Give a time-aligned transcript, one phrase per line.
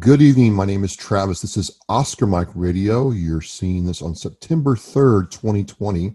[0.00, 0.52] Good evening.
[0.52, 1.40] My name is Travis.
[1.40, 3.12] This is Oscar Mike Radio.
[3.12, 6.12] You're seeing this on September 3rd, 2020.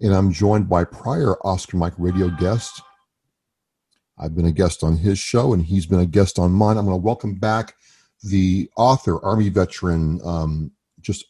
[0.00, 2.82] And I'm joined by prior Oscar Mike Radio guest.
[4.18, 6.76] I've been a guest on his show, and he's been a guest on mine.
[6.76, 7.74] I'm going to welcome back
[8.24, 11.24] the author, Army veteran, um, just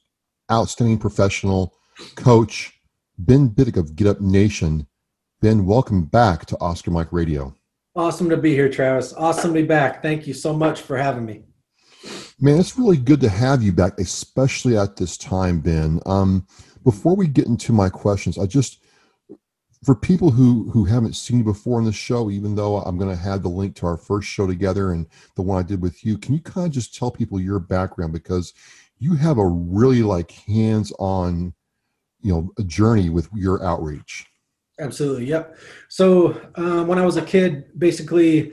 [0.51, 1.75] outstanding professional
[2.15, 2.73] coach,
[3.19, 4.87] Ben Biddick of Get Up Nation.
[5.43, 7.55] Ben, welcome back to Oscar Mike Radio.
[7.95, 9.13] Awesome to be here, Travis.
[9.13, 10.03] Awesome to be back.
[10.03, 11.45] Thank you so much for having me.
[12.39, 16.01] Man, it's really good to have you back, especially at this time, Ben.
[16.05, 16.47] Um,
[16.85, 18.83] before we get into my questions, I just
[19.83, 23.15] for people who who haven't seen you before on the show, even though I'm going
[23.15, 26.05] to have the link to our first show together and the one I did with
[26.05, 28.53] you, can you kind of just tell people your background because
[28.99, 31.55] you have a really like hands-on,
[32.21, 34.27] you know, a journey with your outreach.
[34.79, 35.27] Absolutely.
[35.27, 35.57] Yep.
[35.89, 38.53] So um, when I was a kid, basically,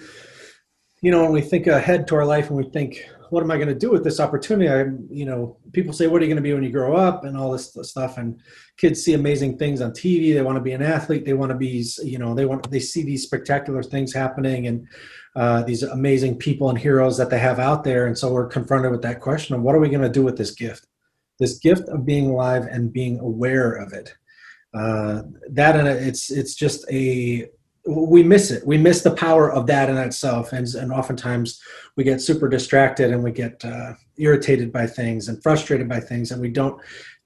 [1.02, 3.56] you know, when we think ahead to our life and we think, what am I
[3.56, 4.70] going to do with this opportunity?
[4.70, 7.24] I, you know, people say, what are you going to be when you grow up
[7.24, 8.20] and all this stuff.
[8.20, 8.40] And
[8.78, 10.36] kids see amazing things on TV.
[10.36, 11.26] They want to be an athlete.
[11.26, 14.88] They want to be, you know, they want, they see these spectacular things happening and
[15.36, 18.06] uh, these amazing people and heroes that they have out there.
[18.06, 20.38] And so we're confronted with that question of what are we going to do with
[20.38, 20.86] this gift?
[21.40, 24.14] This gift of being alive and being aware of it.
[24.76, 27.48] Uh, that and it's it's just a
[27.86, 28.66] we miss it.
[28.66, 31.62] We miss the power of that in itself, and and oftentimes
[31.96, 36.32] we get super distracted and we get uh, irritated by things and frustrated by things,
[36.32, 36.80] and we don't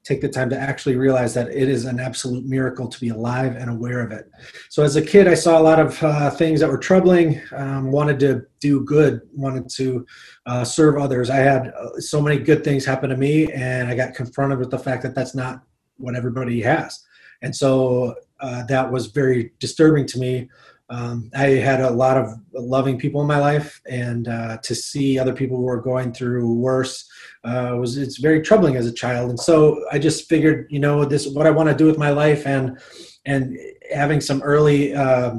[0.04, 3.58] take the time to actually realize that it is an absolute miracle to be alive
[3.58, 4.32] and aware of it.
[4.70, 7.42] So as a kid, I saw a lot of uh, things that were troubling.
[7.52, 10.06] Um, wanted to do good, wanted to
[10.46, 11.30] uh, serve others.
[11.30, 14.72] I had uh, so many good things happen to me, and I got confronted with
[14.72, 15.64] the fact that that's not
[15.98, 17.04] what everybody has.
[17.42, 20.50] And so uh, that was very disturbing to me.
[20.90, 25.20] Um, I had a lot of loving people in my life, and uh, to see
[25.20, 27.10] other people who were going through worse
[27.44, 29.30] uh, was it's very troubling as a child.
[29.30, 32.12] And so I just figured, you know, this what I want to do with my
[32.12, 32.80] life, and
[33.26, 33.58] and
[33.94, 35.36] having some early, uh,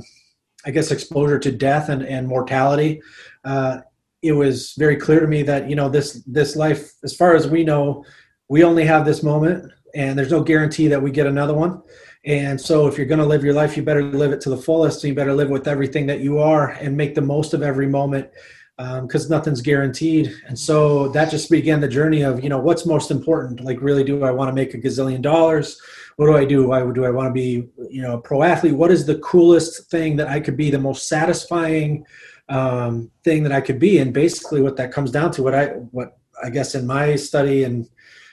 [0.67, 3.01] I guess, exposure to death and and mortality.
[3.43, 3.79] Uh,
[4.21, 7.49] it was very clear to me that you know this this life, as far as
[7.49, 8.05] we know,
[8.51, 11.81] we only have this moment, and there's no guarantee that we get another one
[12.29, 14.57] and so, if you're going to live your life, you better live it to the
[14.57, 15.03] fullest.
[15.03, 17.89] And you better live with everything that you are and make the most of every
[17.89, 18.29] moment
[18.77, 20.33] because um, nothing's guaranteed.
[20.47, 23.63] And so that just began the journey of, you know, what's most important?
[23.63, 25.81] Like, really, do I want to make a gazillion dollars?
[26.17, 26.69] What do I do?
[26.69, 28.75] Why do I want to be, you know, a pro athlete?
[28.75, 30.71] What is the coolest thing that I could be?
[30.71, 32.05] The most satisfying
[32.51, 34.01] um, thing that I could be?
[34.01, 37.65] And basically, what that comes down to, what I, what I guess in my study
[37.65, 37.89] and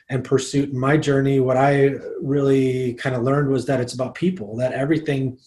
[0.09, 0.69] and pursuit.
[0.69, 4.73] In my journey what i really kind of learned was that it's about people that
[4.73, 5.37] everything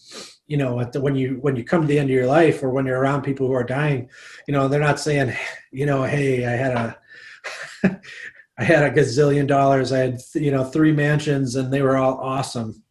[0.47, 2.71] you know the, when you when you come to the end of your life or
[2.71, 4.09] when you're around people who are dying
[4.47, 5.33] you know they're not saying
[5.71, 6.97] you know hey i had a
[8.57, 12.19] i had a gazillion dollars i had you know three mansions and they were all
[12.19, 12.83] awesome.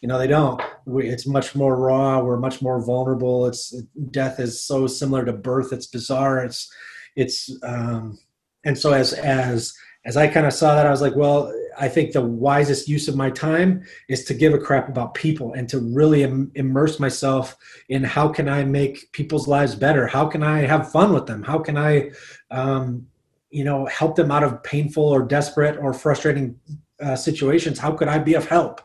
[0.00, 0.62] You know they don't.
[0.86, 3.46] We, it's much more raw we're much more vulnerable.
[3.46, 3.74] It's
[4.12, 6.72] death is so similar to birth it's bizarre it's
[7.16, 8.16] it's um
[8.64, 9.74] and so as as
[10.04, 13.08] as I kind of saw that, I was like, well, I think the wisest use
[13.08, 16.98] of my time is to give a crap about people and to really Im- immerse
[16.98, 17.56] myself
[17.88, 20.06] in how can I make people's lives better?
[20.06, 21.42] How can I have fun with them?
[21.42, 22.10] How can I,
[22.50, 23.06] um,
[23.50, 26.58] you know, help them out of painful or desperate or frustrating
[27.00, 27.78] uh, situations?
[27.78, 28.80] How could I be of help?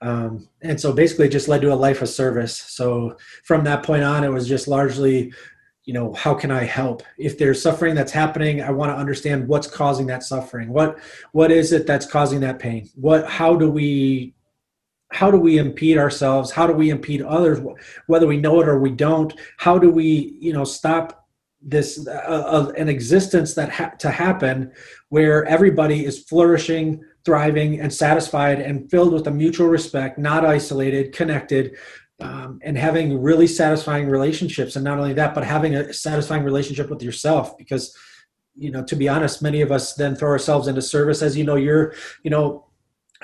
[0.00, 2.56] Um, and so basically it just led to a life of service.
[2.56, 5.32] So from that point on, it was just largely
[5.84, 7.02] you know how can i help?
[7.18, 10.70] If there's suffering that's happening i want to understand what's causing that suffering.
[10.70, 10.98] What
[11.32, 12.88] what is it that's causing that pain?
[12.94, 14.34] What how do we
[15.10, 16.50] how do we impede ourselves?
[16.50, 17.60] How do we impede others
[18.06, 19.32] whether we know it or we don't?
[19.58, 21.24] How do we you know stop
[21.64, 24.70] this uh, uh, an existence that ha- to happen
[25.08, 31.12] where everybody is flourishing thriving and satisfied and filled with a mutual respect not isolated
[31.12, 31.74] connected
[32.24, 34.76] um, and having really satisfying relationships.
[34.76, 37.96] And not only that but having a satisfying relationship with yourself because
[38.56, 41.22] you know to be honest many of us then throw ourselves into service.
[41.22, 42.66] As you know you're you know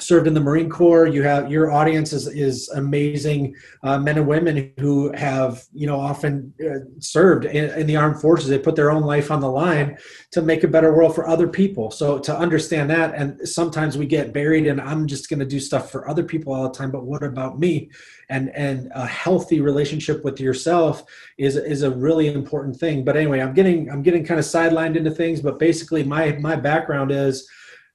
[0.00, 1.06] served in the Marine Corps.
[1.06, 5.98] You have your audience is, is amazing uh, men and women who have you know
[5.98, 8.48] often uh, served in, in, the armed forces.
[8.48, 9.98] They put their own life on the line
[10.32, 11.90] to make a better world for other people.
[11.90, 15.60] So to understand that, and sometimes we get buried and I'm just going to do
[15.60, 16.90] stuff for other people all the time.
[16.90, 17.90] But what about me?
[18.28, 21.04] And and a healthy relationship with yourself
[21.38, 23.04] is is a really important thing.
[23.04, 25.40] But anyway, I'm getting I'm getting kind of sidelined into things.
[25.40, 27.48] But basically, my my background is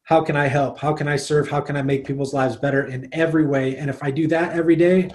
[0.06, 0.80] how can I help?
[0.80, 1.50] How can I serve?
[1.50, 3.76] How can I make people's lives better in every way?
[3.78, 5.10] And if I do that every day,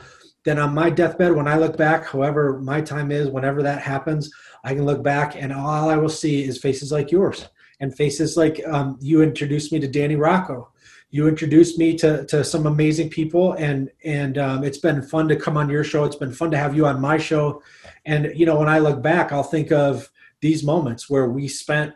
[0.44, 4.30] then on my deathbed, when I look back, however my time is, whenever that happens,
[4.64, 7.48] I can look back and all I will see is faces like yours.
[7.80, 10.68] and faces like um, you introduced me to Danny Rocco.
[11.10, 15.36] You introduced me to, to some amazing people, and and um, it's been fun to
[15.36, 16.04] come on your show.
[16.04, 17.62] It's been fun to have you on my show,
[18.04, 20.08] and you know when I look back, I'll think of
[20.40, 21.94] these moments where we spent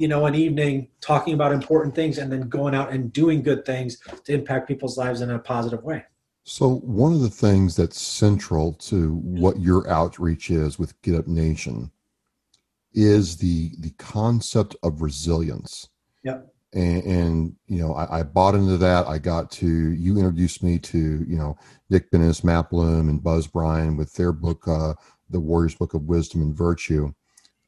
[0.00, 3.66] you know an evening talking about important things and then going out and doing good
[3.66, 6.02] things to impact people's lives in a positive way.
[6.42, 11.26] So, one of the things that's central to what your outreach is with Get Up
[11.26, 11.90] Nation
[12.94, 15.90] is the the concept of resilience.
[16.24, 16.50] Yep.
[16.72, 19.06] And, and you know, I, I, bought into that.
[19.06, 21.58] I got to you introduced me to you know
[21.90, 24.94] Dick Bennis, Matt Bloom, and Buzz Bryan with their book, uh,
[25.28, 27.12] The Warrior's Book of Wisdom and Virtue.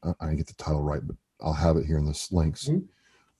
[0.03, 2.65] I, I didn't get the title right, but I'll have it here in the links.
[2.65, 2.85] Mm-hmm.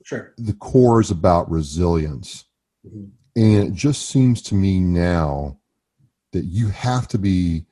[0.03, 0.33] Sure.
[0.37, 2.45] The core is about resilience.
[2.85, 3.05] Mm-hmm
[3.35, 5.57] and it just seems to me now
[6.31, 7.65] that you have to be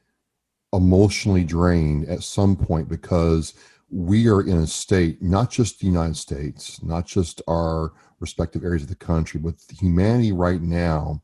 [0.74, 3.54] emotionally drained at some point because
[3.90, 8.84] we are in a state, not just the United States, not just our respective areas
[8.84, 11.22] of the country, but humanity right now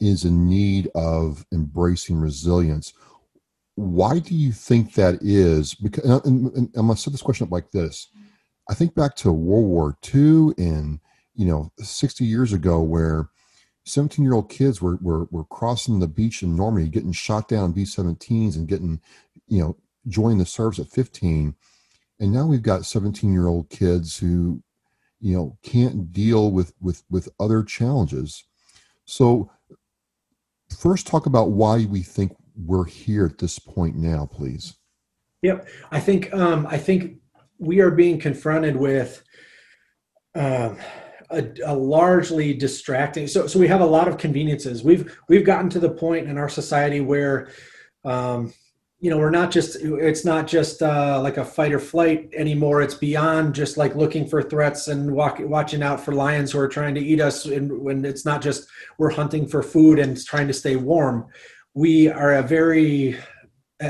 [0.00, 2.92] is in need of embracing resilience.
[3.76, 5.74] Why do you think that is?
[5.74, 8.08] Because and, and I'm going to set this question up like this.
[8.68, 11.00] I think back to World War II and
[11.34, 13.28] you know 60 years ago where
[13.84, 17.72] 17 year old kids were, were, were crossing the beach in Normandy, getting shot down
[17.72, 19.00] B 17s and getting,
[19.48, 19.76] you know,
[20.08, 21.54] joining the service at 15.
[22.20, 24.62] And now we've got 17 year old kids who,
[25.20, 28.44] you know, can't deal with, with, with other challenges.
[29.04, 29.50] So,
[30.78, 34.74] first, talk about why we think we're here at this point now, please.
[35.42, 35.68] Yep.
[35.90, 37.18] I think, um, I think
[37.62, 39.22] we are being confronted with,
[40.34, 40.78] um,
[41.30, 43.26] a, a, largely distracting.
[43.26, 44.82] So, so we have a lot of conveniences.
[44.82, 47.48] We've we've gotten to the point in our society where,
[48.04, 48.52] um,
[49.00, 49.76] you know, we're not just.
[49.80, 52.82] It's not just uh, like a fight or flight anymore.
[52.82, 56.68] It's beyond just like looking for threats and walk, watching out for lions who are
[56.68, 57.46] trying to eat us.
[57.46, 58.68] And when it's not just
[58.98, 61.26] we're hunting for food and trying to stay warm.
[61.74, 63.18] We are a very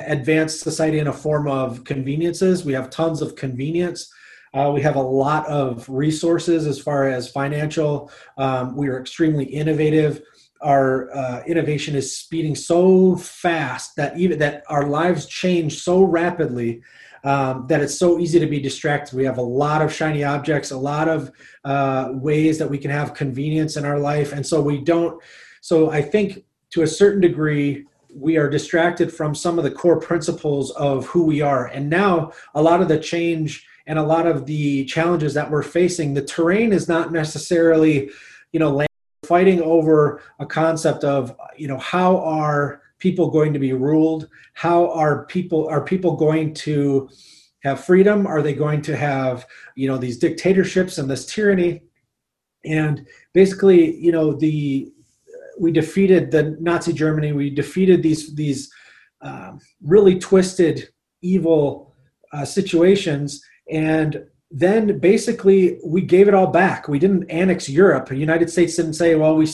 [0.06, 2.64] advanced society in a form of conveniences.
[2.64, 4.12] We have tons of convenience
[4.54, 8.10] uh, we have a lot of resources as far as financial.
[8.36, 10.22] Um, we are extremely innovative.
[10.60, 16.82] Our uh, innovation is speeding so fast that even that our lives change so rapidly
[17.24, 19.16] um, that it's so easy to be distracted.
[19.16, 21.30] We have a lot of shiny objects, a lot of
[21.64, 25.22] uh, ways that we can have convenience in our life, and so we don't.
[25.62, 30.00] So I think to a certain degree, we are distracted from some of the core
[30.00, 31.66] principles of who we are.
[31.66, 35.62] And now a lot of the change and a lot of the challenges that we're
[35.62, 38.10] facing the terrain is not necessarily
[38.52, 38.84] you know
[39.24, 44.28] fighting over a concept of you know how are people going to be ruled?
[44.54, 47.08] How are people are people going to
[47.64, 48.26] have freedom?
[48.26, 51.82] Are they going to have you know these dictatorships and this tyranny?
[52.64, 54.91] And basically you know the
[55.62, 58.70] we defeated the nazi germany we defeated these these
[59.22, 60.88] um, really twisted
[61.22, 61.94] evil
[62.32, 66.86] uh, situations and then basically we gave it all back.
[66.86, 68.08] We didn't annex Europe.
[68.08, 69.46] The United States didn't say, "Well, we,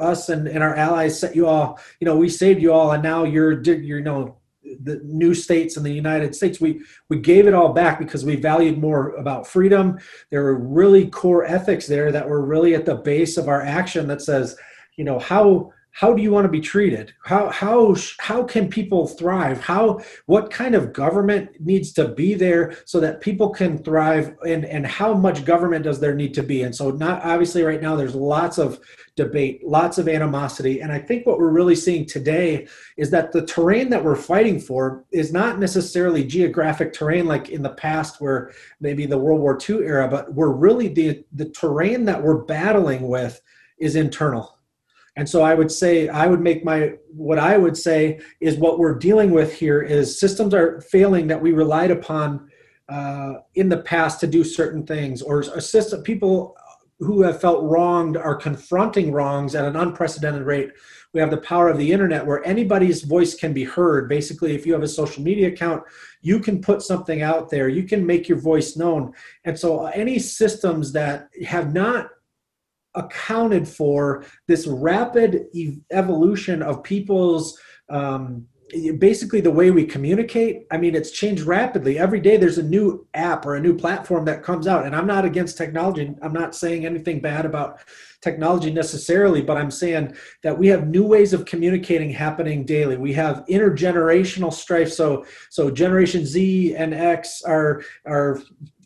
[0.00, 1.78] us and, and our allies set you all.
[2.00, 4.38] You know, we saved you all, and now you're, you're, you know,
[4.82, 6.60] the new states in the United States.
[6.60, 10.00] We we gave it all back because we valued more about freedom.
[10.30, 14.08] There were really core ethics there that were really at the base of our action.
[14.08, 14.56] That says,
[14.96, 17.14] you know, how how do you want to be treated?
[17.24, 19.60] How how how can people thrive?
[19.60, 24.34] How what kind of government needs to be there so that people can thrive?
[24.46, 26.64] And and how much government does there need to be?
[26.64, 28.80] And so not obviously right now there's lots of
[29.14, 30.80] debate lots of animosity.
[30.80, 34.58] And i think what we're really seeing today is that the terrain that we're fighting
[34.58, 39.56] for is not necessarily geographic terrain like in the past where maybe the world war
[39.70, 43.40] ii era but we're really the the terrain that we're battling with
[43.78, 44.58] is internal
[45.16, 48.78] and so I would say, I would make my, what I would say is what
[48.78, 52.50] we're dealing with here is systems are failing that we relied upon
[52.88, 56.56] uh, in the past to do certain things, or assist people
[56.98, 60.70] who have felt wronged are confronting wrongs at an unprecedented rate.
[61.12, 64.08] We have the power of the internet where anybody's voice can be heard.
[64.08, 65.84] Basically, if you have a social media account,
[66.22, 69.12] you can put something out there, you can make your voice known.
[69.44, 72.08] And so, any systems that have not
[72.94, 75.46] accounted for this rapid
[75.90, 77.58] evolution of people's
[77.90, 78.46] um,
[78.98, 80.66] basically the way we communicate.
[80.70, 81.98] I mean it's changed rapidly.
[81.98, 85.06] Every day there's a new app or a new platform that comes out and i'm
[85.06, 86.12] not against technology.
[86.22, 87.80] I'm not saying anything bad about
[88.22, 92.96] technology necessarily but i'm saying that we have new ways of communicating happening daily.
[92.96, 94.92] We have intergenerational strife.
[94.92, 98.40] So so generation z and x are are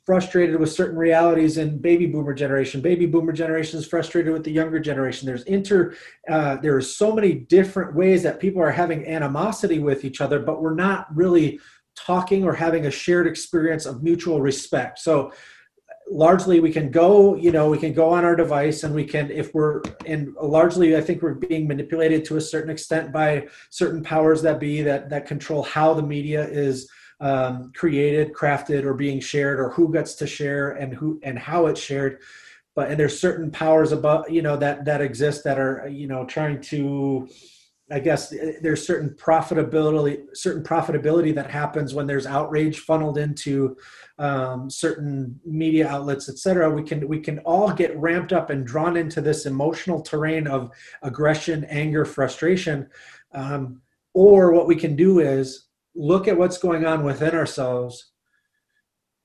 [0.08, 2.80] frustrated with certain realities in baby boomer generation.
[2.80, 5.26] Baby boomer generation is frustrated with the younger generation.
[5.26, 5.94] There's inter
[6.30, 10.38] uh, there are so many different ways that people are having animosity with each other
[10.38, 11.60] but we're not really
[11.94, 14.98] talking or having a shared experience of mutual respect.
[14.98, 15.30] So
[16.10, 19.30] largely we can go you know we can go on our device and we can
[19.30, 24.02] if we're and largely i think we're being manipulated to a certain extent by certain
[24.02, 26.88] powers that be that that control how the media is
[27.20, 31.66] um, created crafted or being shared or who gets to share and who and how
[31.66, 32.20] it's shared
[32.74, 36.24] but and there's certain powers above you know that that exist that are you know
[36.24, 37.28] trying to
[37.90, 43.78] I guess there's certain profitability, certain profitability that happens when there's outrage funneled into
[44.18, 46.70] um, certain media outlets, et cetera.
[46.70, 50.70] We can we can all get ramped up and drawn into this emotional terrain of
[51.02, 52.90] aggression, anger, frustration.
[53.32, 53.80] Um,
[54.12, 55.67] or what we can do is
[55.98, 58.12] look at what's going on within ourselves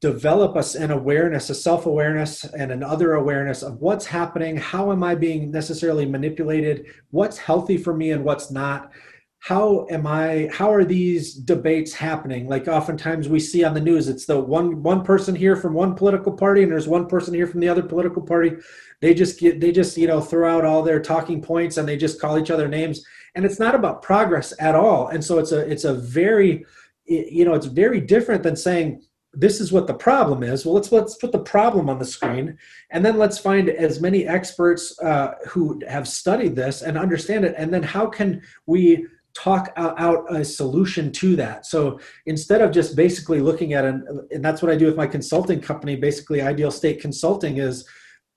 [0.03, 4.57] develop us an awareness, a self awareness, and an other awareness of what's happening.
[4.57, 6.87] How am I being necessarily manipulated?
[7.11, 8.91] What's healthy for me and what's not?
[9.39, 10.49] How am I?
[10.51, 12.49] How are these debates happening?
[12.49, 15.95] Like oftentimes we see on the news, it's the one one person here from one
[15.95, 18.57] political party, and there's one person here from the other political party.
[18.99, 21.95] They just get they just you know throw out all their talking points and they
[21.95, 25.07] just call each other names, and it's not about progress at all.
[25.07, 26.65] And so it's a it's a very
[27.05, 30.65] you know it's very different than saying this is what the problem is.
[30.65, 32.57] Well let's let's put the problem on the screen.
[32.91, 37.55] And then let's find as many experts uh, who have studied this and understand it.
[37.57, 41.65] And then how can we talk out a solution to that?
[41.65, 45.07] So instead of just basically looking at an and that's what i do with my
[45.07, 45.95] consulting company.
[45.95, 47.87] Basically ideal state consulting is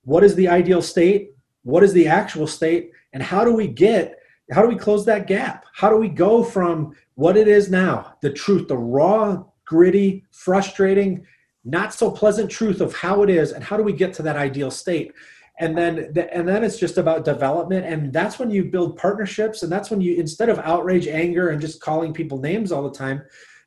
[0.04, 1.32] what is the ideal state?
[1.64, 2.92] What is the actual state?
[3.12, 4.18] And how do we get
[4.52, 5.66] how do we close that gap?
[5.74, 11.26] How do we go from what it is now the truth the raw gritty, frustrating,
[11.64, 14.36] not so pleasant truth of how it is and how do we get to that
[14.36, 15.12] ideal state?
[15.58, 19.72] And then and then it's just about development and that's when you build partnerships and
[19.72, 23.22] that's when you instead of outrage anger and just calling people names all the time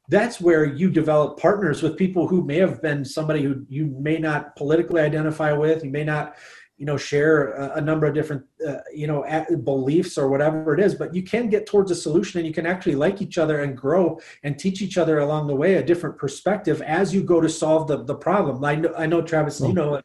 [0.07, 4.17] that's where you develop partners with people who may have been somebody who you may
[4.17, 6.35] not politically identify with you may not
[6.79, 9.23] you know share a, a number of different uh, you know
[9.63, 12.65] beliefs or whatever it is but you can get towards a solution and you can
[12.65, 16.17] actually like each other and grow and teach each other along the way a different
[16.17, 19.67] perspective as you go to solve the, the problem i know, I know travis you
[19.67, 19.71] oh.
[19.73, 20.01] know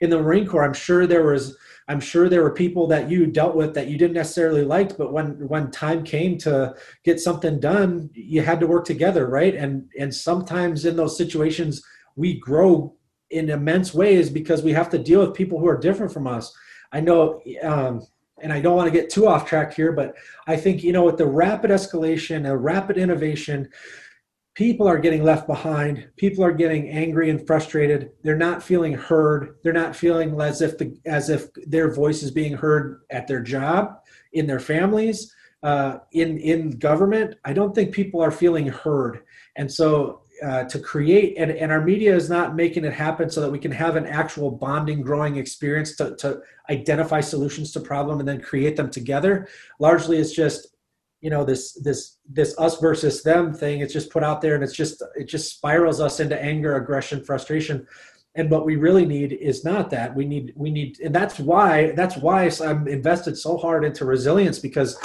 [0.00, 1.56] in the marine corps i'm sure there was
[1.86, 5.12] i'm sure there were people that you dealt with that you didn't necessarily like but
[5.12, 9.88] when when time came to get something done you had to work together right and
[9.98, 11.82] and sometimes in those situations
[12.16, 12.96] we grow
[13.36, 16.54] in immense ways because we have to deal with people who are different from us.
[16.92, 18.06] I know, um,
[18.42, 20.14] and I don't want to get too off track here, but
[20.46, 23.68] I think, you know, with the rapid escalation, and rapid innovation,
[24.54, 26.08] people are getting left behind.
[26.16, 28.10] People are getting angry and frustrated.
[28.22, 29.56] They're not feeling heard.
[29.62, 33.40] They're not feeling as if the, as if their voice is being heard at their
[33.40, 33.98] job,
[34.32, 37.36] in their families, uh, in in government.
[37.44, 39.24] I don't think people are feeling heard.
[39.56, 43.40] And so uh, to create and, and our media is not making it happen so
[43.40, 46.40] that we can have an actual bonding growing experience to, to
[46.70, 49.48] identify solutions to problem and then create them together.
[49.78, 50.68] Largely it's just
[51.22, 53.80] you know this this this us versus them thing.
[53.80, 57.24] It's just put out there and it's just it just spirals us into anger aggression
[57.24, 57.86] frustration.
[58.34, 60.14] And what we really need is not that.
[60.14, 64.58] We need we need and that's why that's why i'm invested so hard into resilience
[64.58, 64.98] because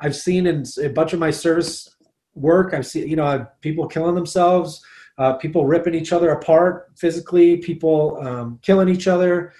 [0.00, 1.94] i've seen in a bunch of my service
[2.34, 2.74] work.
[2.74, 4.84] I've seen, you know, people killing themselves,
[5.18, 9.52] uh, people ripping each other apart physically, people um, killing each other,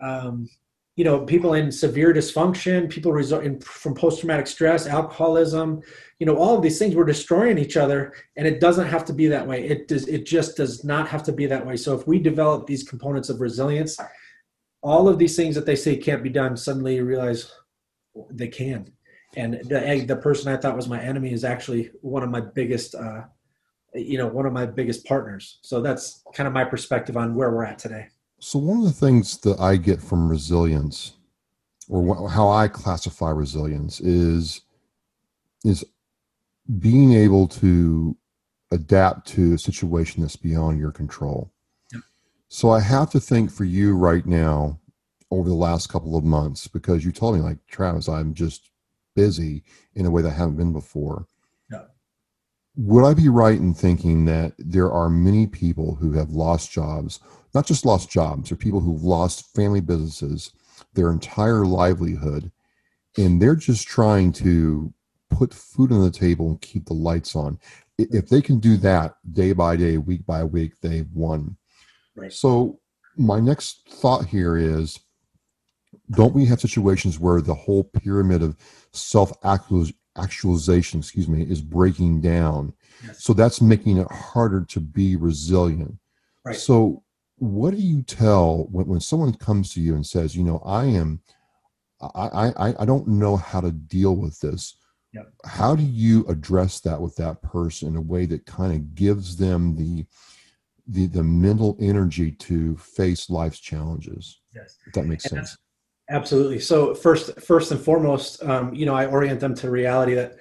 [0.00, 0.48] um,
[0.96, 5.80] you know, people in severe dysfunction, people resulting from post-traumatic stress, alcoholism,
[6.18, 6.94] you know, all of these things.
[6.94, 9.66] We're destroying each other, and it doesn't have to be that way.
[9.66, 10.08] It does.
[10.08, 11.76] It just does not have to be that way.
[11.76, 13.98] So if we develop these components of resilience,
[14.82, 17.52] all of these things that they say can't be done, suddenly you realize
[18.30, 18.90] they can
[19.36, 22.94] and the, the person I thought was my enemy is actually one of my biggest,
[22.94, 23.24] uh,
[23.94, 25.58] you know, one of my biggest partners.
[25.62, 28.08] So that's kind of my perspective on where we're at today.
[28.40, 31.12] So one of the things that I get from resilience,
[31.88, 34.62] or wh- how I classify resilience, is
[35.64, 35.84] is
[36.78, 38.16] being able to
[38.70, 41.52] adapt to a situation that's beyond your control.
[42.48, 44.78] So I have to think for you right now
[45.30, 48.70] over the last couple of months because you told me like Travis, I'm just
[49.16, 51.26] busy in a way that I haven't been before.
[51.70, 51.86] Yeah.
[52.76, 57.18] Would I be right in thinking that there are many people who have lost jobs,
[57.54, 60.52] not just lost jobs, or people who've lost family businesses,
[60.94, 62.52] their entire livelihood,
[63.16, 64.92] and they're just trying to
[65.30, 67.58] put food on the table and keep the lights on.
[67.98, 71.56] If they can do that day by day, week by week, they've won.
[72.14, 72.32] Right.
[72.32, 72.78] So
[73.16, 75.00] my next thought here is
[76.10, 78.56] don't we have situations where the whole pyramid of
[78.92, 82.72] self actualization excuse me is breaking down
[83.04, 83.22] yes.
[83.22, 85.94] so that's making it harder to be resilient
[86.44, 87.02] right so
[87.38, 90.84] what do you tell when, when someone comes to you and says you know i
[90.84, 91.20] am
[92.14, 94.76] i i i don't know how to deal with this
[95.12, 95.30] yep.
[95.44, 99.36] how do you address that with that person in a way that kind of gives
[99.36, 100.06] them the
[100.88, 104.40] the the mental energy to face life's challenges.
[104.54, 105.56] Yes, if that makes sense.
[106.08, 106.60] Absolutely.
[106.60, 110.36] So first, first and foremost, um, you know, I orient them to reality that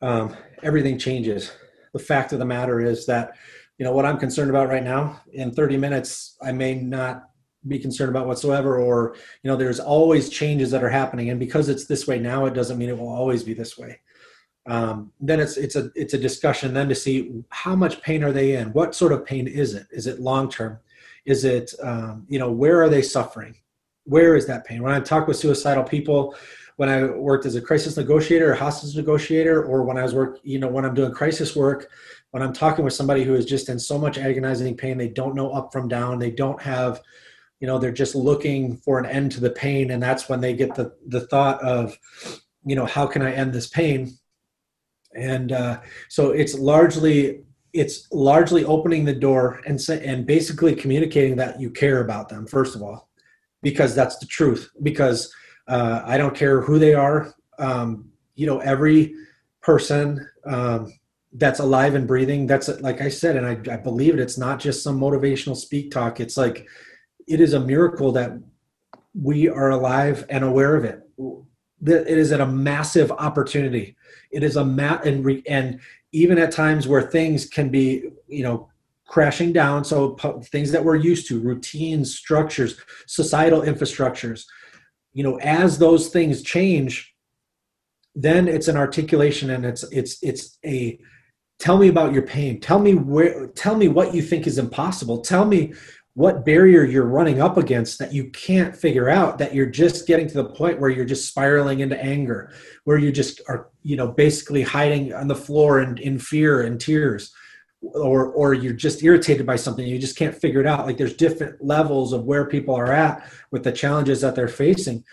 [0.00, 1.52] um, everything changes.
[1.92, 3.36] The fact of the matter is that,
[3.78, 7.24] you know, what I'm concerned about right now, in 30 minutes, I may not
[7.66, 8.78] be concerned about whatsoever.
[8.78, 12.46] Or, you know, there's always changes that are happening, and because it's this way now,
[12.46, 13.98] it doesn't mean it will always be this way
[14.66, 18.32] um, then it's it's a it's a discussion then to see how much pain are
[18.32, 20.78] they in what sort of pain is it is it long term
[21.26, 23.54] is it um, you know where are they suffering
[24.04, 24.82] where is that pain?
[24.82, 26.34] When i talk with suicidal people
[26.76, 30.40] when i worked as a crisis negotiator or hostage negotiator or when i was work
[30.42, 31.88] you know when i'm doing crisis work
[32.32, 35.36] when i'm talking with somebody who is just in so much agonizing pain they don't
[35.36, 37.00] know up from down they don't have
[37.60, 40.52] you know they're just looking for an end to the pain and that's when they
[40.52, 41.96] get the the thought of
[42.64, 44.16] you know how can i end this pain?
[45.16, 51.60] And uh, so it's largely it's largely opening the door and and basically communicating that
[51.60, 53.08] you care about them first of all
[53.64, 55.34] because that's the truth because
[55.66, 59.14] uh, i don't care who they are um, you know every
[59.60, 60.92] person um,
[61.32, 64.60] that's alive and breathing that's like i said and I, I believe it it's not
[64.60, 66.68] just some motivational speak talk it's like
[67.26, 68.38] it is a miracle that
[69.14, 71.00] we are alive and aware of it.
[71.86, 73.96] It is a massive opportunity.
[74.30, 75.80] It is a mat and re, and
[76.12, 78.68] even at times where things can be you know
[79.06, 79.84] crashing down.
[79.84, 80.16] So
[80.50, 84.44] things that we're used to routines structures societal infrastructures.
[85.12, 87.14] You know as those things change
[88.14, 90.98] then it's an articulation and it's it's it's a
[91.58, 92.60] tell me about your pain.
[92.60, 95.20] Tell me where tell me what you think is impossible.
[95.20, 95.74] Tell me
[96.14, 100.28] what barrier you're running up against that you can't figure out that you're just getting
[100.28, 102.52] to the point where you're just spiraling into anger
[102.84, 106.80] where you just are you know basically hiding on the floor and in fear and
[106.80, 107.34] tears
[107.94, 110.86] or or you're just irritated by something you just can't figure it out.
[110.86, 115.04] Like there's different levels of where people are at with the challenges that they're facing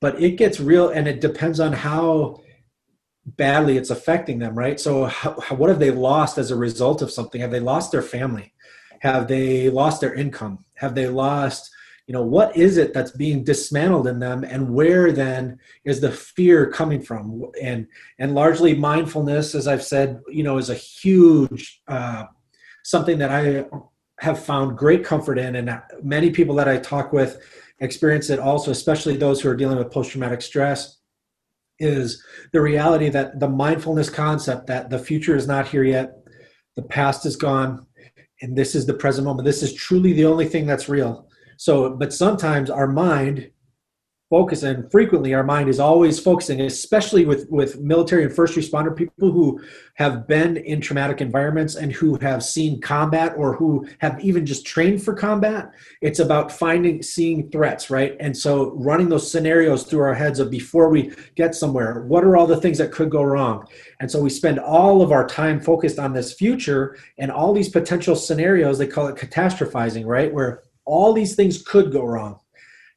[0.00, 2.40] but it gets real and it depends on how
[3.24, 4.78] badly it's affecting them right?
[4.78, 7.40] So how, what have they lost as a result of something?
[7.40, 8.52] Have they lost their family?
[9.00, 10.64] Have they lost their income?
[10.74, 11.70] Have they lost,
[12.06, 16.12] you know, what is it that's being dismantled in them and where then is the
[16.12, 17.50] fear coming from?
[17.60, 17.86] And
[18.18, 22.24] and largely mindfulness, as I've said, you know, is a huge uh,
[22.84, 23.66] something that I
[24.20, 25.56] have found great comfort in.
[25.56, 27.42] And many people that I talk with
[27.80, 30.98] experience it also, especially those who are dealing with post-traumatic stress
[31.78, 36.14] is the reality that the mindfulness concept that the future is not here yet
[36.76, 37.86] the past is gone
[38.42, 39.46] and this is the present moment.
[39.46, 43.50] This is truly the only thing that's real so but sometimes our mind
[44.30, 48.94] focus and frequently our mind is always focusing especially with with military and first responder
[48.94, 49.60] people who
[49.96, 54.66] have been in traumatic environments and who have seen combat or who have even just
[54.66, 55.72] trained for combat.
[56.02, 58.14] It's about finding seeing threats right?
[58.20, 62.04] And so running those scenarios through our heads of before we get somewhere.
[62.04, 63.66] What are all the things that could go wrong?
[64.00, 67.70] And so we spend all of our time focused on this future and all these
[67.70, 70.32] potential scenarios they call it catastrophizing right?
[70.32, 72.40] Where all these things could go wrong.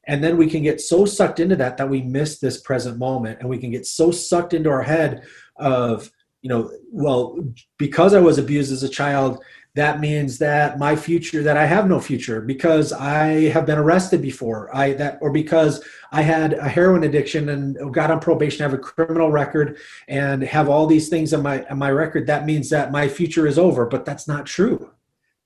[0.06, 3.40] And then we can get so sucked into that that we miss this present moment.
[3.40, 5.24] And we can get so sucked into our head
[5.56, 6.10] of
[6.42, 7.38] you know well
[7.76, 9.42] because i was abused as a child
[9.74, 14.20] that means that my future that i have no future because i have been arrested
[14.20, 14.74] before.
[14.74, 18.78] I that or because i had a heroin addiction and got on probation have a
[18.78, 22.90] criminal record and have all these things on my on my record that means that
[22.90, 23.86] my future is over.
[23.86, 24.90] But that's not true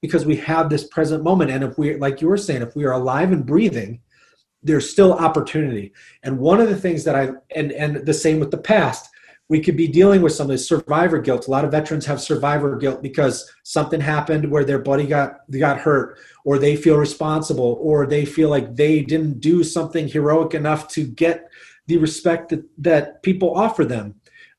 [0.04, 2.84] because we have this present moment and if we like you were saying if we
[2.84, 4.00] are alive and breathing
[4.64, 5.92] there's still opportunity.
[6.22, 9.10] And one of the things that I and and the same with the past,
[9.48, 11.46] we could be dealing with some of this survivor guilt.
[11.46, 15.78] A lot of veterans have survivor guilt because something happened where their buddy got got
[15.78, 20.88] hurt, or they feel responsible, or they feel like they didn't do something heroic enough
[20.88, 21.48] to get
[21.86, 24.14] the respect that, that people offer them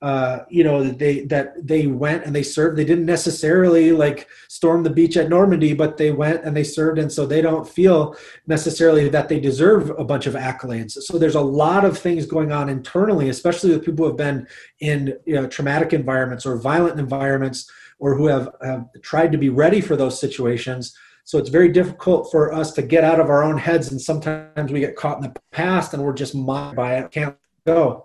[0.05, 2.77] uh, you know they that they went and they served.
[2.77, 6.99] They didn't necessarily like storm the beach at normandy but they went and they served
[6.99, 8.15] and so they don't feel
[8.45, 10.91] necessarily that they deserve a bunch of accolades.
[10.91, 14.47] So there's a lot of things going on internally especially with people who have been
[14.79, 19.49] in you know, traumatic environments or violent environments or who have, have tried to be
[19.49, 20.95] ready for those situations.
[21.23, 24.71] So it's very difficult for us to get out of our own heads, and sometimes
[24.71, 28.04] we get caught in the past and we're just mind by it, can't go.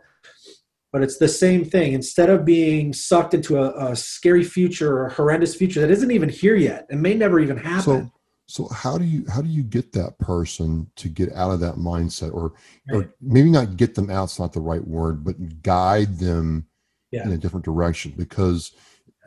[0.92, 1.92] But it's the same thing.
[1.92, 6.10] Instead of being sucked into a, a scary future or a horrendous future that isn't
[6.10, 7.82] even here yet and may never even happen.
[7.82, 8.12] So,
[8.46, 11.76] so how do you how do you get that person to get out of that
[11.76, 12.54] mindset, or
[12.90, 14.24] or maybe not get them out?
[14.24, 16.66] It's not the right word, but guide them
[17.10, 17.24] yeah.
[17.24, 18.72] in a different direction because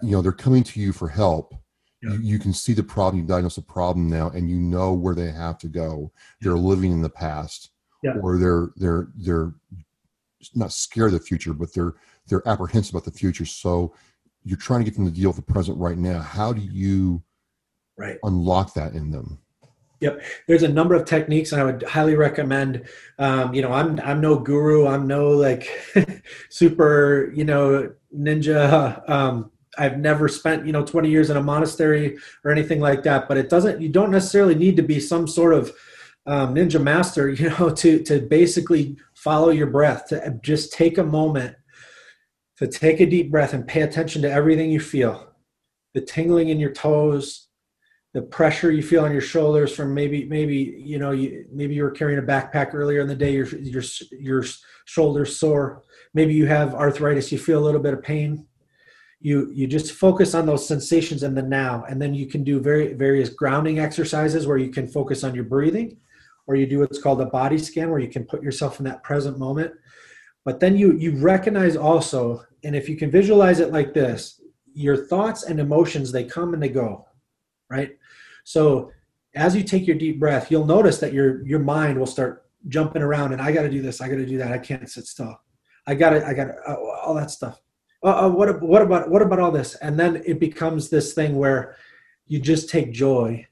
[0.01, 1.53] you know they're coming to you for help
[2.01, 2.13] yeah.
[2.13, 5.15] you, you, can see the problem you diagnose the problem now and you know where
[5.15, 7.69] they have to go they're living in the past
[8.03, 8.13] yeah.
[8.21, 9.53] or they're they're they're
[10.55, 11.93] not scared of the future but they're
[12.27, 13.93] they're apprehensive about the future so
[14.43, 17.21] you're trying to get them to deal with the present right now how do you
[17.97, 19.39] right unlock that in them
[20.03, 20.21] Yep.
[20.47, 22.83] There's a number of techniques, and I would highly recommend.
[23.19, 24.85] Um, you know, I'm I'm no guru.
[24.85, 25.69] I'm no like
[26.49, 29.09] super you know ninja.
[29.09, 33.29] Um, I've never spent you know 20 years in a monastery or anything like that.
[33.29, 33.81] But it doesn't.
[33.81, 35.71] You don't necessarily need to be some sort of
[36.25, 37.29] um, ninja master.
[37.39, 40.07] You know, to to basically follow your breath.
[40.07, 41.55] To just take a moment
[42.57, 45.33] to take a deep breath and pay attention to everything you feel.
[45.93, 47.47] The tingling in your toes,
[48.13, 51.83] the pressure you feel on your shoulders from maybe maybe you know you maybe you
[51.83, 54.43] were carrying a backpack earlier in the day your your your
[54.85, 55.81] shoulders sore
[56.13, 58.45] maybe you have arthritis you feel a little bit of pain
[59.19, 62.59] you you just focus on those sensations in the now and then you can do
[62.59, 65.97] very various grounding exercises where you can focus on your breathing
[66.47, 69.03] or you do what's called a body scan where you can put yourself in that
[69.03, 69.73] present moment
[70.45, 74.41] but then you you recognize also and if you can visualize it like this
[74.73, 77.05] your thoughts and emotions they come and they go
[77.69, 77.97] right
[78.43, 78.91] so
[79.35, 83.01] as you take your deep breath, you'll notice that your your mind will start jumping
[83.01, 85.05] around and I got to do this, I got to do that, I can't sit
[85.05, 85.39] still.
[85.87, 87.59] I got to I got uh, all that stuff.
[88.03, 89.75] Uh, uh, what what about what about all this?
[89.75, 91.75] And then it becomes this thing where
[92.27, 93.45] you just take joy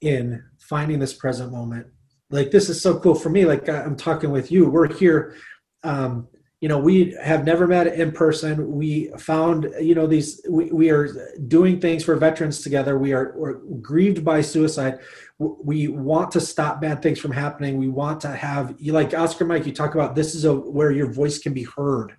[0.00, 1.86] in finding this present moment.
[2.30, 3.44] Like this is so cool for me.
[3.44, 4.68] Like I'm talking with you.
[4.70, 5.36] We're here
[5.84, 6.28] um,
[6.62, 10.90] you know we have never met in person we found you know these we, we
[10.90, 11.08] are
[11.48, 15.00] doing things for veterans together we are we're grieved by suicide
[15.38, 19.44] we want to stop bad things from happening we want to have you like oscar
[19.44, 22.14] mike you talk about this is a where your voice can be heard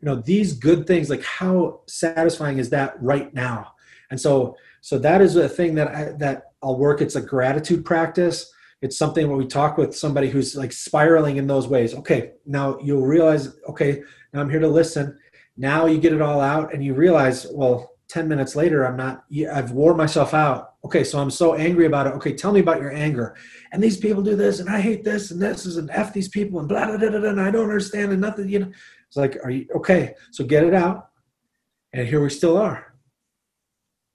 [0.00, 3.74] you know these good things like how satisfying is that right now
[4.10, 7.84] and so so that is a thing that i that i'll work it's a gratitude
[7.84, 8.52] practice.
[8.82, 11.94] It's something where we talk with somebody who's like spiraling in those ways.
[11.94, 15.18] Okay now you'll realize okay now i'm here to listen.
[15.56, 19.24] Now you get it all out and you realize well 10 minutes later i'm not
[19.52, 20.74] i've wore myself out.
[20.84, 22.14] Okay so i'm so angry about it.
[22.14, 23.36] Okay tell me about your anger.
[23.72, 26.28] And these people do this and i hate this and this is an f these
[26.28, 28.72] people and blah blah blah, blah and i don't understand and nothing you know.
[29.08, 31.08] It's like are you okay so get it out
[31.92, 32.94] and here we still are.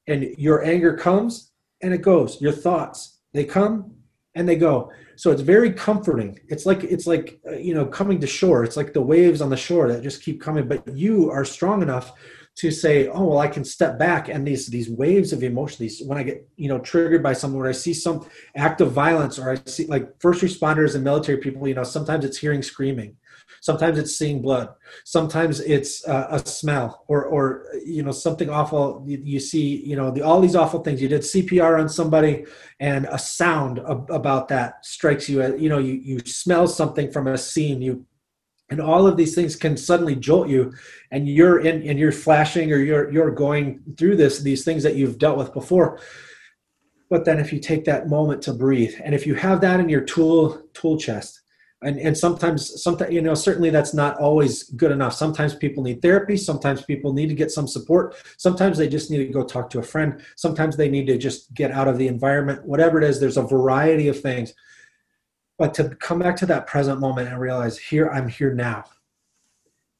[0.08, 1.51] And your anger comes
[1.82, 2.42] and it goes.
[2.42, 3.96] Your thoughts they come
[4.36, 4.92] and they go.
[5.16, 6.40] So it's very comforting.
[6.48, 8.64] It's like it's like uh, you know coming to shore.
[8.64, 10.68] It's like the waves on the shore that just keep coming.
[10.68, 12.14] But you are strong enough
[12.54, 16.02] to say oh well i can step back and these these waves of emotion these
[16.06, 19.40] when i get you know triggered by someone where i see some act of violence
[19.40, 23.16] or i see like first responders and military people you know sometimes it's hearing screaming
[23.60, 24.70] sometimes it's seeing blood.
[25.06, 29.04] Sometimes it's uh, a smell or or you know something awful.
[29.08, 31.02] You, you, see you know the, all these awful things.
[31.02, 32.46] You did cpr on somebody
[32.80, 35.42] and a sound ab- about that strikes you.
[35.58, 37.82] You know you you smell something from a scene.
[37.82, 38.06] You
[38.70, 40.74] and all of these things can suddenly jolt you
[41.12, 44.96] and you're in and you're flashing or you're you're going through this these things that
[44.96, 46.00] you've dealt with before.
[47.10, 49.90] But then if you take that moment to breathe and if you have that in
[49.90, 51.41] your tool tool chest
[51.84, 55.14] and and sometimes sometimes you know certainly that's not always good enough.
[55.14, 56.38] Sometimes people need therapy.
[56.38, 58.16] Sometimes people need to get some support.
[58.38, 60.22] Sometimes they just need to go talk to a friend.
[60.36, 63.20] Sometimes they need to just get out of the environment whatever it is.
[63.20, 64.54] There's a variety of things.
[65.58, 68.84] But to come back to that present moment and realize here i'm here now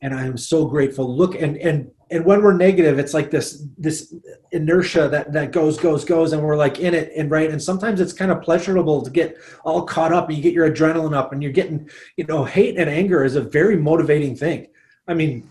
[0.02, 1.16] and i'm so grateful.
[1.16, 4.14] Look and and and when we're negative it's like this this
[4.52, 8.02] inertia that that goes goes goes and we're like in it and right and sometimes
[8.02, 11.32] it's kind of pleasurable to get all caught up and you get your adrenaline up
[11.32, 14.68] and you're getting you know hate and anger is a very motivating thing.
[15.08, 15.50] I mean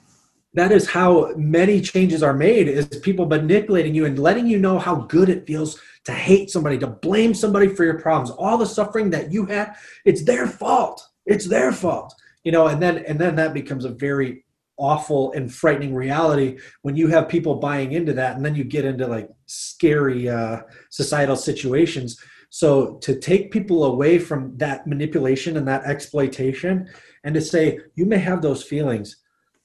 [0.55, 4.81] that is how many changes are made is people manipulating you and letting you know
[4.81, 8.31] how good it feels to hate somebody to blame somebody for your problems.
[8.31, 11.07] All the suffering that you had it's their fault.
[11.25, 14.45] It's their fault you know and then and then that becomes a very
[14.81, 18.87] awful and frightening reality when you have people buying into that and then you get
[18.87, 22.19] into like scary uh, societal situations.
[22.49, 26.89] So to take people away from that manipulation and that exploitation
[27.25, 29.17] and to say you may have those feelings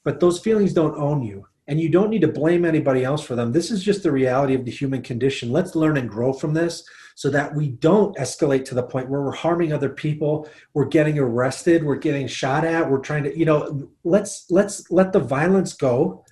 [0.03, 3.35] but those feelings don't own you and you don't need to blame anybody else for
[3.35, 3.51] them.
[3.51, 5.51] This is just the reality of the human condition.
[5.51, 9.21] Let's learn and grow from this so that we don't escalate to the point where
[9.21, 13.45] we're harming other people we're getting arrested we're getting shot at we're trying to you
[13.45, 16.23] know let's let's let the violence go.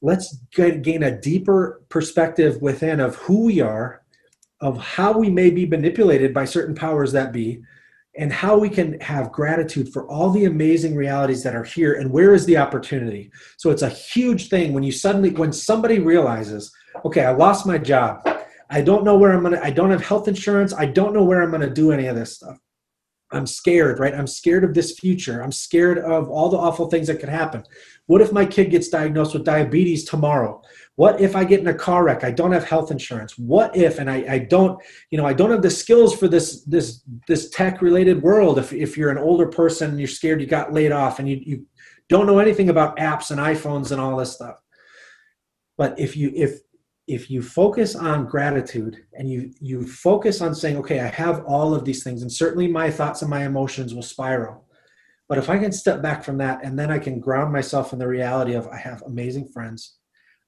[0.00, 4.02] Let's get, gain a deeper perspective within of who we are
[4.60, 7.62] of how we may be manipulated by certain powers that be
[8.16, 12.10] and how we can have gratitude for all the amazing realities that are here and
[12.10, 13.30] where is the opportunity?
[13.56, 16.72] So it's a huge thing when you suddenly when somebody realizes
[17.04, 18.20] okay i lost my job
[18.70, 20.72] i don't know where i'm gonna i don't have health insurance.
[20.72, 22.58] I don't know where i'm gonna do any of this stuff.
[23.30, 24.14] I'm scared right?
[24.14, 25.42] I'm scared of this future.
[25.42, 27.62] I'm scared of all the awful things that could happen.
[28.06, 30.62] What if my kid gets diagnosed with diabetes tomorrow?
[30.96, 32.24] What if i get in a car wreck?
[32.24, 33.36] I don't have health insurance.
[33.38, 36.64] What if and i, I don't you know i don't have the skills for this
[36.64, 38.58] this this tech related world.
[38.58, 41.40] If, if you're an older person and you're scared you got laid off and you,
[41.44, 41.66] you
[42.08, 44.62] don't know anything about apps and iphones and all this stuff.
[45.76, 46.60] But if you if
[47.08, 51.74] if you focus on gratitude and you you focus on saying okay i have all
[51.74, 54.64] of these things and certainly my thoughts and my emotions will spiral
[55.28, 57.98] but if i can step back from that and then i can ground myself in
[57.98, 59.98] the reality of i have amazing friends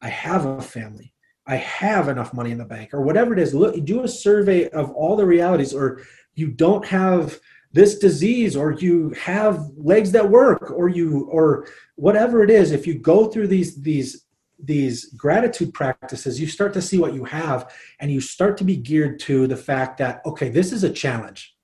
[0.02, 1.12] I have a family.
[1.46, 3.54] I have enough money in the bank, or whatever it is.
[3.54, 6.02] Look, do a survey of all the realities, or
[6.34, 7.38] you don't have
[7.72, 12.72] this disease, or you have legs that work, or you, or whatever it is.
[12.72, 14.26] If you go through these these
[14.62, 18.76] these gratitude practices, you start to see what you have, and you start to be
[18.76, 21.54] geared to the fact that okay, this is a challenge.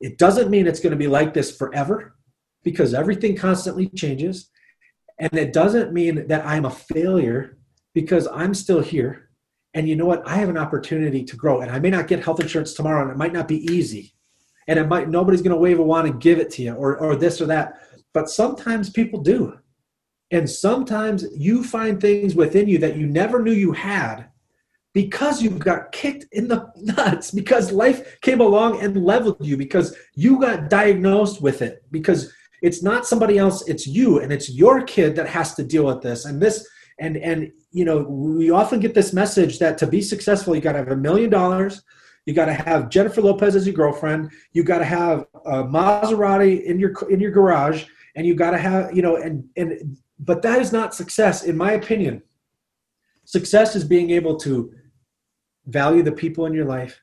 [0.00, 2.14] It doesn't mean it's going to be like this forever,
[2.62, 4.50] because everything constantly changes
[5.18, 7.58] and it doesn't mean that I'm a failure
[7.94, 9.30] because I'm still here.
[9.74, 10.26] And you know what?
[10.26, 11.60] I have an opportunity to grow.
[11.60, 14.14] And I may not get health insurance tomorrow, and it might not be easy.
[14.66, 17.16] And it might nobody's gonna wave a wand and give it to you or, or
[17.16, 17.80] this or that.
[18.14, 19.58] But sometimes people do.
[20.30, 24.26] And sometimes you find things within you that you never knew you had
[24.92, 29.96] because you got kicked in the nuts, because life came along and leveled you, because
[30.14, 34.82] you got diagnosed with it, because it's not somebody else it's you and it's your
[34.82, 36.24] kid that has to deal with this.
[36.24, 36.66] And this
[36.98, 40.72] and and you know we often get this message that to be successful you got
[40.72, 41.82] to have a million dollars
[42.26, 46.62] you got to have jennifer lopez as your girlfriend you got to have a maserati
[46.64, 47.84] in your in your garage
[48.16, 51.56] and you got to have you know and and but that is not success in
[51.56, 52.22] my opinion
[53.24, 54.72] success is being able to
[55.66, 57.00] value the people in your life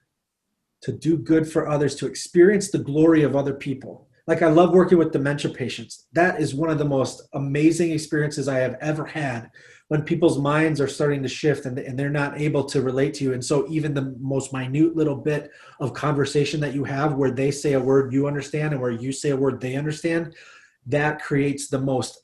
[0.82, 4.73] to do good for others to experience the glory of other people like I love
[4.73, 6.08] working with dementia patients.
[6.13, 9.51] That is one of the most amazing experiences I have ever had
[9.88, 13.23] when people's minds are starting to shift and, and they're not able to relate to
[13.23, 13.34] you.
[13.34, 17.51] And so even the most minute little bit of conversation that you have where they
[17.51, 20.34] say a word you understand and where you say a word they understand,
[20.88, 22.23] that creates the most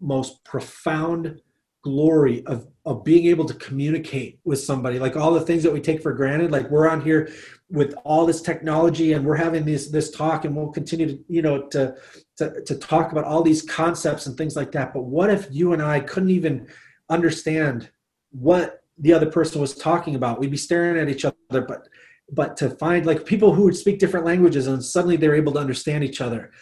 [0.00, 1.40] most profound
[1.82, 4.98] glory of of being able to communicate with somebody.
[4.98, 7.30] Like all the things that we take for granted like we're on here
[7.70, 11.42] with all this technology and we're having this this talk and we'll continue to you
[11.42, 11.94] know to,
[12.36, 14.92] to to talk about all these concepts and things like that.
[14.92, 16.68] But what if you and i couldn't even
[17.08, 17.90] understand
[18.30, 20.38] what the other person was talking about?
[20.38, 21.88] We'd be staring at each other but
[22.32, 25.58] but to find like people who would speak different languages and suddenly they're able to
[25.58, 26.52] understand each other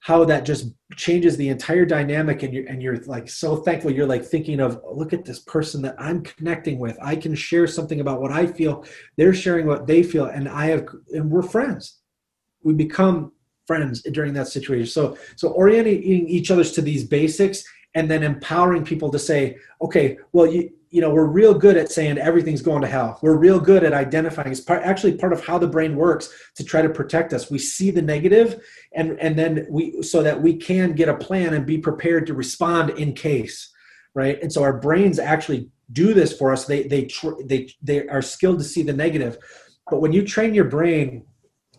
[0.00, 3.90] how that just changes the entire dynamic and you're and you're like so thankful.
[3.90, 6.96] You're like thinking of oh, look at this person that i'm connecting with.
[7.02, 8.84] I can share something about what i feel.
[9.16, 12.00] They're sharing what they feel and i have and we're friends.
[12.62, 13.32] We become
[13.66, 14.86] friends during that situation.
[14.86, 17.64] So so orienting each other's to these basics
[17.96, 21.90] and then empowering people to say okay well you you know we're real good at
[21.90, 23.18] saying everything's going to hell.
[23.20, 24.52] We're real good at identifying.
[24.52, 27.50] It's part, actually part of how the brain works to try to protect us.
[27.50, 31.54] We see the negative and and then we so that we can get a plan
[31.54, 33.74] and be prepared to respond in case
[34.16, 34.42] right?
[34.42, 36.64] And so our brains actually do this for us.
[36.64, 37.08] They they
[37.44, 39.38] they they are skilled to see the negative.
[39.88, 41.26] But when you train your brain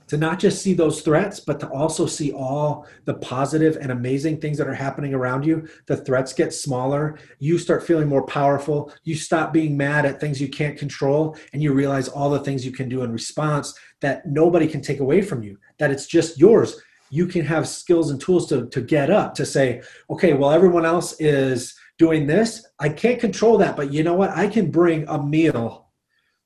[0.08, 4.39] to not just see those threats, but to also see all the positive and amazing
[4.39, 5.67] things that are happening around you.
[5.86, 7.17] The threats get smaller.
[7.39, 8.91] You start feeling more powerful.
[9.04, 12.65] You stop being mad at things you can't control, and you realize all the things
[12.65, 16.39] you can do in response that nobody can take away from you, that it's just
[16.39, 16.82] yours.
[17.10, 20.86] You can have skills and tools to, to get up, to say, okay, well, everyone
[20.86, 22.65] else is doing this.
[22.80, 24.30] I can't control that, but you know what?
[24.32, 25.89] I can bring a meal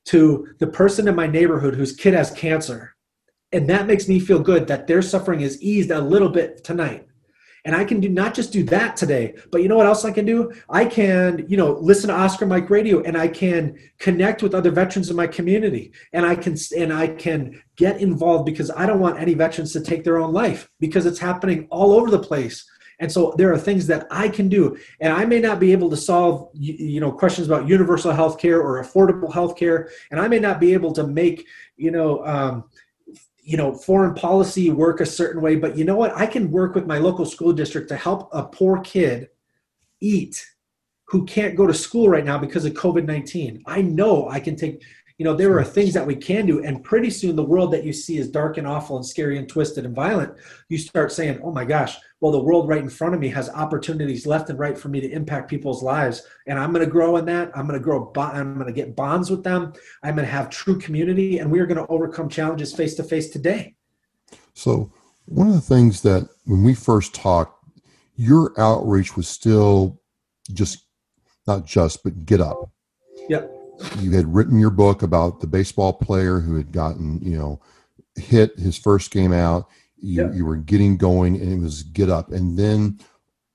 [0.06, 2.91] to the person in my neighborhood whose kid has cancer
[3.52, 7.06] and that makes me feel good that their suffering is eased a little bit tonight.
[7.64, 10.10] And i can do not just do that today but you know what else i
[10.10, 10.52] can do?
[10.68, 14.70] I can you know listen to oscar mike radio and i can connect with other
[14.70, 15.92] veterans in my community.
[16.12, 19.80] And i can and i can get involved because i don't want any veterans to
[19.80, 22.68] take their own life because it's happening all over the place.
[22.98, 24.76] And so there are things that i can do.
[25.00, 28.60] And i may not be able to solve you know questions about universal health care
[28.60, 29.88] or affordable health care.
[30.10, 32.64] And i may not be able to make you know um,
[33.42, 36.16] you know foreign policy work a certain way but you know what?
[36.16, 39.28] I can work with my local school district to help a poor kid
[40.00, 40.46] eat
[41.06, 44.82] who can't go to school right now because of covid-19 i know i can take
[45.22, 47.84] you know there are things that we can do and pretty soon the world that
[47.84, 50.34] you see is dark and awful and scary and twisted and violent
[50.68, 53.48] you start saying oh my gosh well the world right in front of me has
[53.50, 57.18] opportunities left and right for me to impact people's lives and i'm going to grow
[57.18, 57.52] in that.
[57.54, 59.72] I'm going to grow i'm going to get bonds with them.
[60.02, 63.30] I'm going to have true community and we're going to overcome challenges face to face
[63.30, 63.76] today.
[64.54, 64.92] So
[65.26, 67.64] one of the things that when we first talked
[68.16, 70.00] your outreach was still
[70.52, 70.84] just
[71.46, 72.72] not just but get up.
[73.28, 73.61] Yep
[73.98, 77.60] you had written your book about the baseball player who had gotten you know
[78.16, 79.68] hit his first game out.
[79.96, 80.32] You, yeah.
[80.34, 82.32] you were getting going and it was get up.
[82.32, 82.98] And then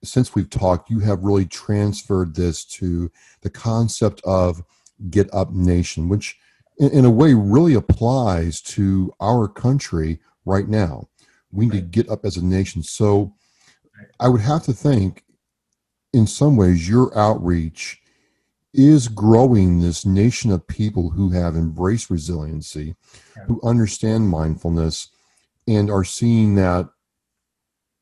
[0.04, 3.12] since we've talked you have really transferred this to
[3.42, 4.64] the concept of
[5.10, 6.38] get up nation which
[6.78, 11.10] in, in a way really applies to our country right now.
[11.52, 11.92] We need right.
[11.92, 12.84] to get up as a nation.
[12.84, 13.34] So
[14.20, 15.24] i would have to think
[16.14, 18.00] in some ways your outreach
[18.74, 22.96] is growing this nation of people who have embraced resiliency,
[23.48, 25.10] who understand mindfulness,
[25.68, 26.90] and are seeing that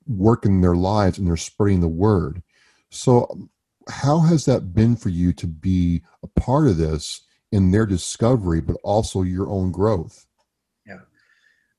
[0.08, 2.42] work in their lives and they're spreading the word.
[2.90, 3.50] So,
[3.90, 8.62] how has that been for you to be a part of this in their discovery,
[8.62, 10.26] but also your own growth?
[10.88, 11.02] Yeah,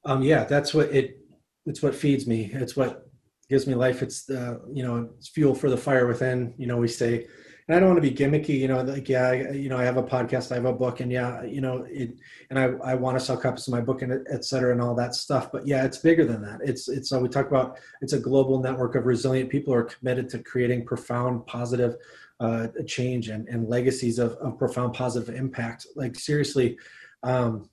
[0.04, 1.18] um, yeah, that's what it.
[1.64, 2.50] It's what feeds me.
[2.52, 3.08] It's what
[3.48, 4.02] gives me life.
[4.02, 6.54] It's the you know it's fuel for the fire within.
[6.58, 7.26] You know, we say
[7.68, 9.84] and I don't want to be gimmicky, you know, like, yeah, I, you know, I
[9.84, 12.16] have a podcast, I have a book and yeah, you know, it,
[12.48, 14.94] and I, I want to sell copies of my book and et cetera and all
[14.94, 15.50] that stuff.
[15.50, 16.60] But yeah, it's bigger than that.
[16.62, 19.84] It's, it's, so we talk about, it's a global network of resilient people who are
[19.84, 21.96] committed to creating profound positive
[22.38, 25.88] uh, change and, and legacies of, of profound positive impact.
[25.96, 26.78] Like seriously.
[27.24, 27.68] Um,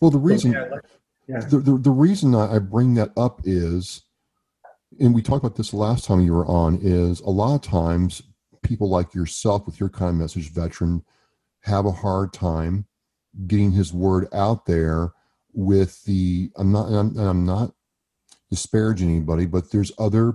[0.00, 0.84] well, the reason, yeah, like,
[1.28, 1.40] yeah.
[1.40, 4.02] The, the, the reason I bring that up is,
[4.98, 8.22] and we talked about this last time you were on, is a lot of times
[8.62, 11.02] people like yourself with your kind of message, veteran,
[11.62, 12.86] have a hard time
[13.46, 15.12] getting his word out there
[15.52, 17.72] with the I'm not I'm, I'm not
[18.50, 20.34] disparaging anybody, but there's other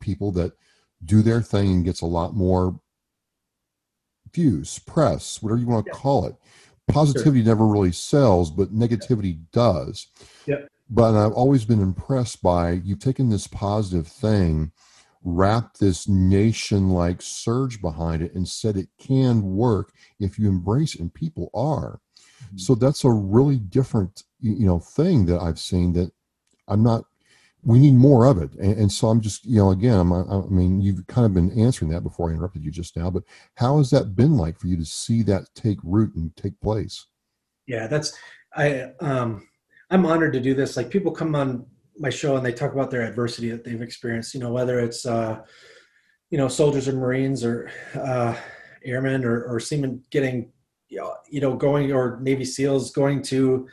[0.00, 0.52] people that
[1.04, 2.80] do their thing and gets a lot more
[4.32, 5.98] views, press, whatever you want to yeah.
[5.98, 6.34] call it.
[6.88, 7.48] Positivity sure.
[7.48, 10.08] never really sells, but negativity does.
[10.46, 10.62] Yeah.
[10.90, 14.72] But I've always been impressed by you've taken this positive thing
[15.24, 20.94] wrap this nation like surge behind it and said it can work if you embrace
[20.94, 22.00] it and people are.
[22.44, 22.58] Mm-hmm.
[22.58, 26.10] so that's a really different you know thing that i've seen that
[26.66, 27.04] i'm not
[27.64, 28.52] we need more of it.
[28.54, 31.56] And, and so i'm just you know again I'm, i mean you've kind of been
[31.58, 33.22] answering that before i interrupted you just now but
[33.54, 37.06] how has that been like for you to see that take root and take place?
[37.66, 38.18] Yeah that's
[38.56, 39.46] i um
[39.90, 40.76] i'm honored to do this.
[40.76, 41.66] Like people come on
[41.98, 44.34] my show and they talk about their adversity that they've experienced.
[44.34, 45.42] You know, whether it's uh,
[46.30, 48.36] you know soldiers or Marines or uh,
[48.84, 50.52] airmen or, or seamen getting
[50.88, 53.68] you know going or Navy SEALs going to,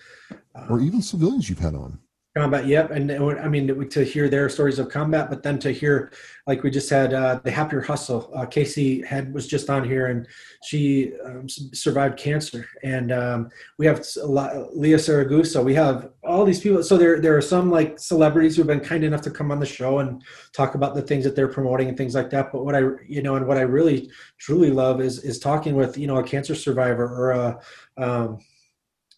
[0.56, 2.00] uh, or even civilians you've had on
[2.40, 6.12] combat yep and i mean to hear their stories of combat but then to hear
[6.50, 8.32] like we just had uh, the happier hustle.
[8.36, 10.28] Uh, casey had was just on here and
[10.64, 12.68] she um, survived cancer.
[12.84, 15.64] And um, we have a lot, leah saragusa.
[15.64, 16.82] We have all these people.
[16.82, 19.66] So there there are some like celebrities who've been kind enough to come on the
[19.68, 22.52] show and talk about the things that they're promoting and things like that.
[22.52, 26.00] But what i you know and what i really truly love is is talking with
[26.00, 27.60] you know a cancer survivor or a
[28.04, 28.40] um,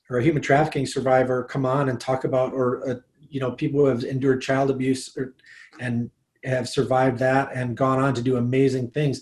[0.10, 2.96] or a human trafficking survivor come on and talk about or uh,
[3.32, 5.34] you know people who have endured child abuse or,
[5.80, 6.12] and
[6.44, 9.22] have survived that and gone on to do amazing things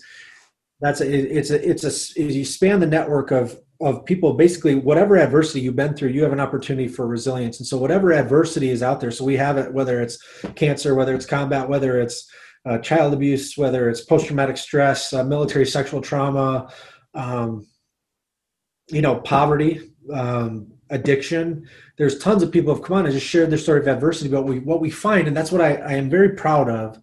[0.80, 5.16] that's a, it's a it's a you span the network of of people basically whatever
[5.16, 8.82] adversity you've been through you have an opportunity for resilience and so whatever adversity is
[8.82, 10.18] out there so we have it whether it's
[10.54, 12.30] cancer whether it's combat whether it's
[12.66, 16.70] uh, child abuse whether it's post-traumatic stress uh, military sexual trauma
[17.14, 17.66] um,
[18.90, 21.68] you know poverty um, addiction.
[22.00, 24.30] There's tons of people have come on and just shared their story of adversity.
[24.30, 26.98] But we, what we find, and that's what I, I am very proud of,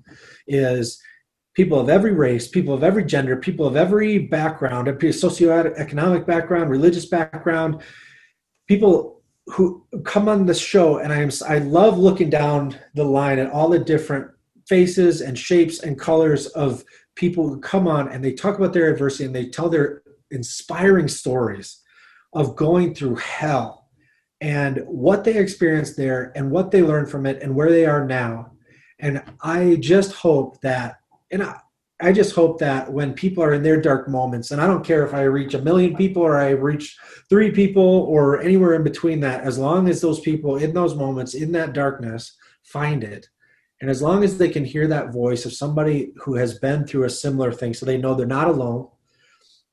[0.48, 1.00] is
[1.54, 7.06] people of every race, people of every gender, people of every background, socioeconomic background, religious
[7.06, 7.84] background,
[8.68, 13.38] people who come on the show, and I am I love looking down the line
[13.38, 14.32] at all the different
[14.68, 16.84] faces and shapes and colors of
[17.14, 21.08] people who come on and they talk about their adversity and they tell their inspiring
[21.08, 21.84] stories
[22.34, 23.76] of going through hell
[24.42, 28.06] and what they experienced there and what they learned from it and where they are
[28.06, 28.52] now
[29.00, 30.98] And I just hope that,
[31.32, 31.60] and I,
[32.00, 35.06] I just hope that when people are in their dark moments, and I don't care
[35.06, 36.98] if I reach a million people or I reach
[37.30, 41.34] three people or anywhere in between that, as long as those people in those moments,
[41.34, 43.28] in that darkness, find it.
[43.82, 47.06] And as long as they can hear that voice of somebody who has been through
[47.06, 48.90] a similar thing, so they know they're not alone.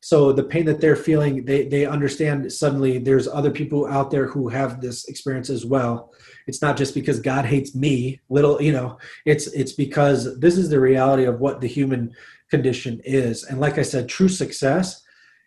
[0.04, 4.26] So the pain that they're feeling, they, they understand suddenly there's other people out there
[4.26, 6.12] who have this experience as well.
[6.46, 10.68] It's not just because god hates me little you know it's it's because this is
[10.68, 12.12] the reality of what the human
[12.50, 13.44] condition is.
[13.44, 15.02] And like i said true success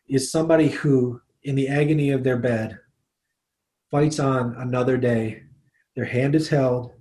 [0.10, 2.80] is somebody who in the agony of their bed
[3.92, 5.44] fights on another day.
[5.96, 6.94] Their hand is held.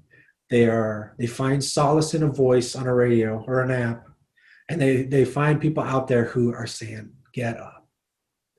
[0.50, 4.06] They are they find solace in a voice on a radio or an app
[4.68, 7.86] and they they find people out there who are saying get up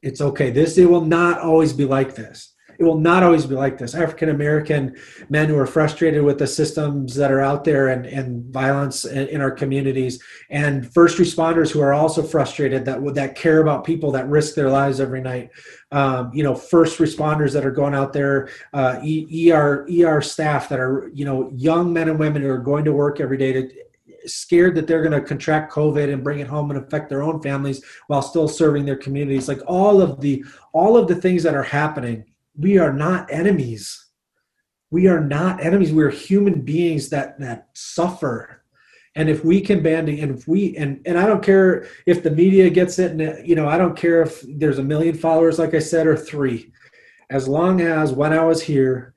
[0.01, 3.55] it's okay this it will not always be like this it will not always be
[3.55, 3.95] like this.
[3.95, 4.95] African American
[5.29, 9.41] men who are frustrated with the systems that are out there and, and violence in,
[9.41, 14.27] our communities, and first responders who are also frustrated that that care about people that
[14.27, 15.49] risk their lives every night.
[15.91, 20.79] Um, you know, first responders that are going out there, uh, ER ER staff that
[20.79, 23.69] are you know young men and women who are going to work every day to
[24.29, 27.41] scared that they're going to contract covid and bring it home and affect their own
[27.41, 29.47] families while still serving their communities.
[29.47, 32.25] Like all of the all of the things that are happening
[32.57, 34.05] we are not enemies.
[34.89, 35.93] We are not enemies.
[35.93, 38.63] We're human beings that that suffer.
[39.15, 42.29] And if we can band and if we and and i don't care if the
[42.29, 45.73] media gets it and you know i don't care if there's a million followers like
[45.73, 46.71] i said or three.
[47.29, 49.15] As long as when i was here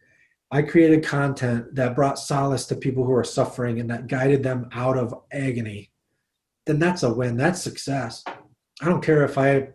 [0.50, 4.68] i created content that brought solace to people who are suffering and that guided them
[4.72, 5.90] out of agony.
[6.66, 8.24] Then that's a win that's success.
[8.26, 9.68] I don't care if i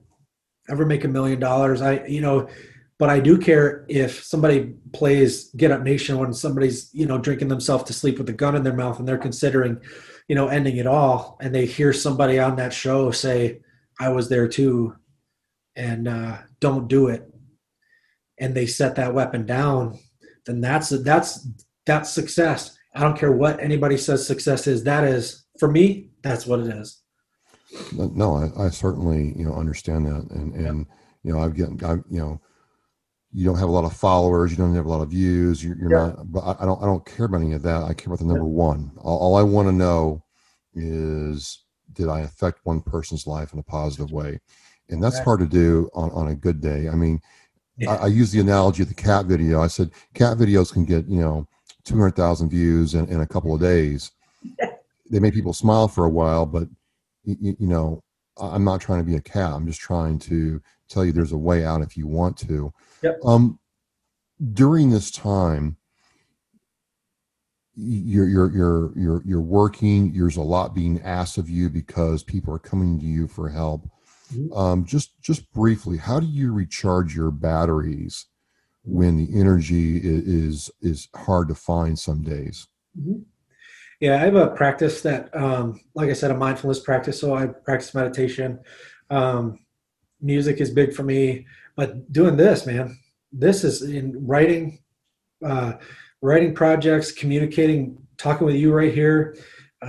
[0.69, 2.49] ever make a million dollars i you know
[2.97, 7.49] but I do care if somebody plays Get Up Nation when somebody's you know drinking
[7.49, 9.82] themselves to sleep with a gun in their mouth and they're considering
[10.28, 13.59] you know ending it all, and they hear somebody on that show say,
[13.99, 14.95] "I was there too,"
[15.76, 17.30] and uh, don't do it,
[18.39, 19.99] and they set that weapon down,
[20.45, 21.47] then that's that's
[21.85, 22.77] that's success.
[22.93, 24.83] I don't care what anybody says success is.
[24.83, 26.09] That is for me.
[26.21, 27.01] That's what it is.
[27.93, 30.85] No, I, I certainly you know understand that, and and
[31.23, 32.41] you know I've gotten I've, you know
[33.35, 35.75] you don't have a lot of followers, you don't have a lot of views, you're,
[35.75, 36.07] you're yeah.
[36.07, 36.31] not.
[36.31, 36.81] But I, don't.
[36.81, 37.83] I don't care about any of that.
[37.83, 38.49] I care about the number yeah.
[38.49, 38.91] one.
[38.97, 40.23] All, all I want to know
[40.73, 44.39] is did I affect one person's life in a positive way,
[44.89, 45.25] and that's right.
[45.25, 46.87] hard to do on on a good day.
[46.87, 47.19] I mean,
[47.78, 47.93] yeah.
[47.93, 49.61] I, I use the analogy of the cat video.
[49.61, 51.47] I said cat videos can get you know
[51.84, 54.11] two hundred thousand views in, in a couple of days.
[55.11, 56.67] they make people smile for a while, but
[57.23, 58.03] you, you know,
[58.38, 59.53] I'm not trying to be a cat.
[59.53, 62.73] I'm just trying to tell you there's a way out if you want to.
[63.01, 63.19] Yep.
[63.23, 63.59] Um,
[64.53, 65.78] during this time,
[67.76, 70.13] you're you're you're you're you're working.
[70.13, 73.89] There's a lot being asked of you because people are coming to you for help.
[74.34, 74.53] Mm-hmm.
[74.53, 78.26] Um, just just briefly, how do you recharge your batteries
[78.84, 82.67] when the energy is is hard to find some days?
[82.99, 83.21] Mm-hmm.
[83.99, 87.19] Yeah, I have a practice that, um, like I said, a mindfulness practice.
[87.19, 88.59] So I practice meditation.
[89.09, 89.59] Um,
[90.21, 91.45] music is big for me
[91.76, 92.97] but doing this man
[93.32, 94.80] this is in writing
[95.45, 95.73] uh,
[96.21, 99.36] writing projects communicating talking with you right here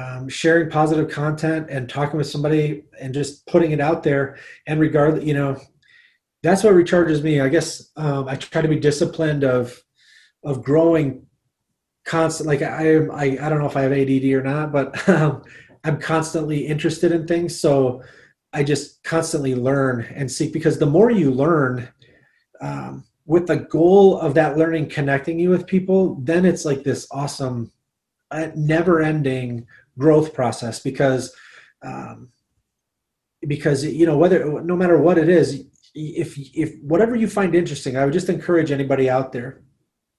[0.00, 4.38] um, sharing positive content and talking with somebody and just putting it out there.
[4.66, 5.60] And regard you know
[6.42, 7.40] that's what recharges me.
[7.40, 9.80] I guess um, i try to be disciplined of
[10.44, 11.26] of growing
[12.04, 15.42] constant like i i i don't know if i have add or not but um,
[15.82, 17.58] i'm constantly interested in things.
[17.58, 18.02] So
[18.56, 21.88] I just constantly learn and seek because the more you learn,
[22.62, 27.06] um, with the goal of that learning connecting you with people, then it's like this
[27.10, 27.70] awesome,
[28.30, 29.66] uh, never-ending
[29.98, 31.34] growth process because
[31.82, 32.30] um,
[33.46, 37.96] because you know whether no matter what it is, if if whatever you find interesting,
[37.96, 39.62] I would just encourage anybody out there.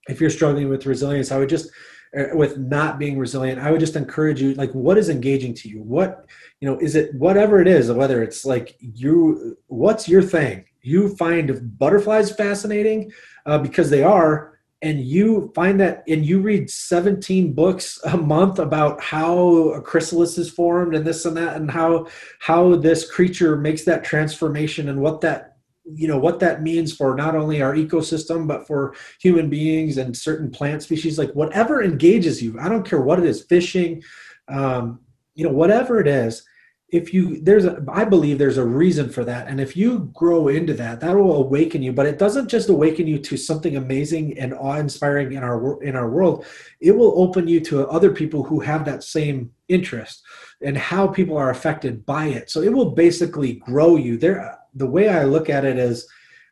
[0.08, 1.70] If you're struggling with resilience, I would just
[2.18, 5.68] uh, with not being resilient i would just encourage you like what is engaging to
[5.68, 6.26] you what
[6.62, 11.14] you know is it whatever it is whether it's like you what's your thing you
[11.18, 13.12] find butterflies fascinating
[13.46, 18.60] uh, because they are and you find that and you read 17 books a month
[18.60, 22.08] about how a chrysalis is formed and this and that and how
[22.40, 27.16] how this creature makes that transformation and what that you know what that means for
[27.16, 32.42] not only our ecosystem but for human beings and certain plant species like whatever engages
[32.42, 32.60] you.
[32.60, 34.04] I don't care what it is fishing
[34.48, 35.00] um,
[35.34, 36.44] you know whatever it is
[36.90, 39.48] if you there's a i believe there's a reason for that.
[39.48, 41.92] And if you grow into that that will awaken you.
[41.92, 46.10] But it doesn't just awaken you to something amazing and awe-inspiring in our in our
[46.10, 46.46] world.
[46.80, 50.24] It will open you to other people who have that same interest
[50.62, 52.50] and how people are affected by it.
[52.50, 54.18] So it will basically grow you.
[54.18, 56.08] There the way i look at it is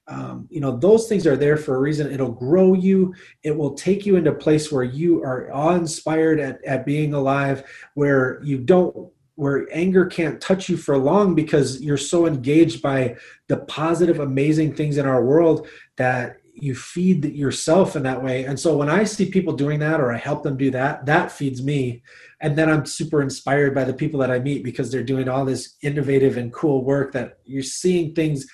[0.07, 2.11] um, you know those things are there for a reason.
[2.11, 3.15] It'll grow you.
[3.43, 7.63] It will take you into a place where you are awe-inspired at, at being alive
[7.93, 13.15] where you don't where anger can't touch you for long because you're so engaged by
[13.47, 15.67] the positive amazing things in our world
[15.97, 18.45] that you feed yourself in that way.
[18.45, 21.31] And so when i see people doing that or i help them do that that
[21.31, 22.01] feeds me.
[22.39, 25.43] And then i'm super inspired by the people that i meet because they're doing all
[25.43, 28.47] this innovative and cool work that you're seeing things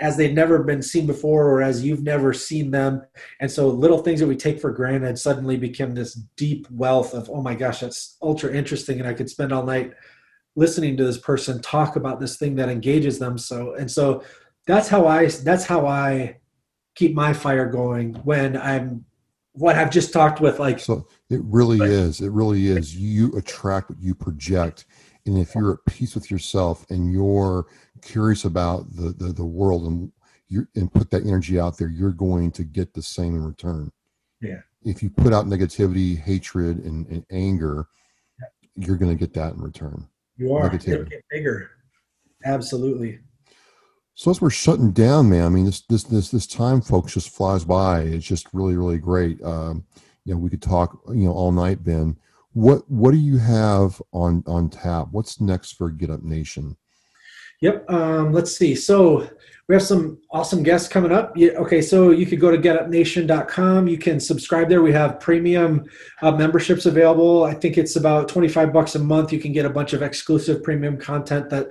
[0.00, 3.00] as they've never been seen before or as you've never seen them.
[3.40, 7.30] And so little things that we take for granted suddenly become this deep wealth of
[7.30, 9.92] oh my gosh that's ultra interesting and i could spend all night
[10.56, 14.22] listening to this person talk about this thing that engages them so and so
[14.66, 16.36] that's how i that's how i
[16.94, 19.04] keep my fire going when i'm
[19.52, 22.96] what i've just talked with like so it really is it really is.
[22.96, 24.86] You attract what you project
[25.26, 27.66] and if you're at peace with yourself and you're
[28.02, 30.12] curious about the the, the world and
[30.48, 33.90] you and put that energy out there you're going to get the same in return.
[34.40, 34.60] Yeah.
[34.84, 37.88] If you put out negativity hatred and, and anger
[38.76, 40.68] you're going to get that in return you are.
[40.68, 41.70] Get bigger.
[42.44, 43.20] Absolutely.
[44.14, 47.30] So as we're shutting down, man, I mean, this this this this time, folks, just
[47.30, 48.00] flies by.
[48.00, 49.42] It's just really really great.
[49.42, 49.84] Um,
[50.24, 52.16] you know, we could talk, you know, all night, Ben.
[52.52, 55.08] What what do you have on on tap?
[55.10, 56.76] What's next for Get Up Nation?
[57.60, 57.90] Yep.
[57.90, 58.74] Um, let's see.
[58.74, 59.28] So
[59.68, 61.36] we have some awesome guests coming up.
[61.36, 63.88] Yeah, okay, so you could go to getupnation.com.
[63.88, 64.80] You can subscribe there.
[64.80, 65.84] We have premium
[66.22, 67.42] uh, memberships available.
[67.42, 69.32] I think it's about 25 bucks a month.
[69.32, 71.68] You can get a bunch of exclusive premium content that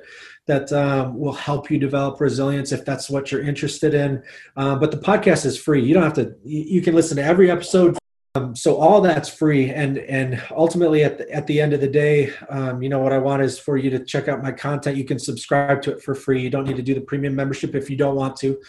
[0.48, 4.22] that um, will help you develop resilience if that's what you're interested in.
[4.56, 5.84] Uh, but the podcast is free.
[5.84, 6.36] You don't have to.
[6.44, 7.98] You can listen to every episode
[8.36, 11.88] um, so all that's free, and and ultimately at the, at the end of the
[11.88, 14.98] day, um, you know what I want is for you to check out my content.
[14.98, 16.42] You can subscribe to it for free.
[16.42, 18.60] You don't need to do the premium membership if you don't want to.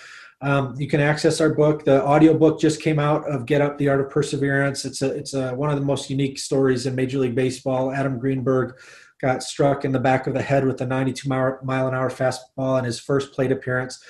[0.40, 1.84] Um, you can access our book.
[1.84, 4.84] The audio book just came out of Get Up: The Art of Perseverance.
[4.84, 7.92] It's a it's a, one of the most unique stories in Major League Baseball.
[7.92, 8.76] Adam Greenberg
[9.20, 12.10] got struck in the back of the head with a 92 mile, mile an hour
[12.10, 14.04] fastball in his first plate appearance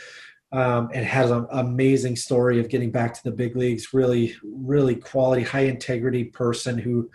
[0.52, 3.92] um, and has an amazing story of getting back to the big leagues.
[3.92, 7.10] Really, really quality, high integrity person who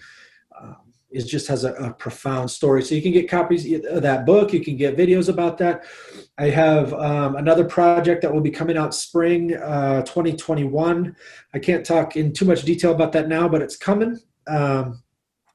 [0.60, 0.78] um,
[1.12, 2.82] is just has a, a, profound story.
[2.84, 4.54] So you can get copies of that book.
[4.54, 5.84] You can get videos about that.
[6.38, 11.16] I have um, another project that will be coming out spring uh, 2021.
[11.54, 14.20] I can't talk in too much detail about that now, but it's coming.
[14.48, 15.04] Um,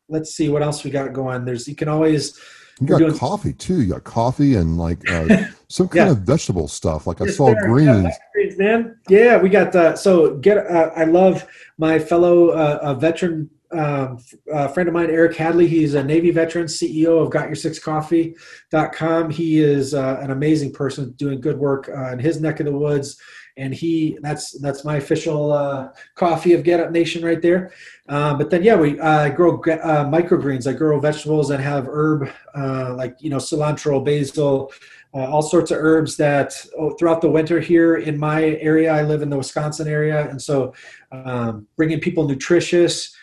[0.08, 1.44] let's see what else we got going.
[1.44, 2.38] There's you can always
[2.80, 3.80] you got doing, coffee too.
[3.80, 6.12] You got coffee and like uh, some kind yeah.
[6.12, 7.06] of vegetable stuff.
[7.06, 7.66] Like I saw there.
[7.66, 8.14] greens.
[8.36, 8.98] Yeah, man.
[9.08, 10.58] Yeah, we got uh, so get.
[10.58, 11.46] Uh, I love
[11.78, 14.18] my fellow uh, veteran um,
[14.52, 15.66] a friend of mine, Eric Hadley.
[15.66, 19.30] He's a Navy veteran, CEO of GotYourSixCoffee.com.
[19.30, 22.72] He is uh, an amazing person doing good work uh, in his neck of the
[22.72, 23.20] woods
[23.56, 27.72] and he that's that's my official uh, coffee of Get Up Nation right there.
[28.08, 30.66] Uh, but then yeah, we uh, grow uh, microgreens.
[30.66, 34.72] I grow vegetables and have herb uh, like you know cilantro, basil.
[35.14, 39.02] Uh, all sorts of herbs that oh, throughout the winter here in my area, I
[39.02, 40.74] live in the Wisconsin area, and so
[41.12, 43.14] um, bringing people nutritious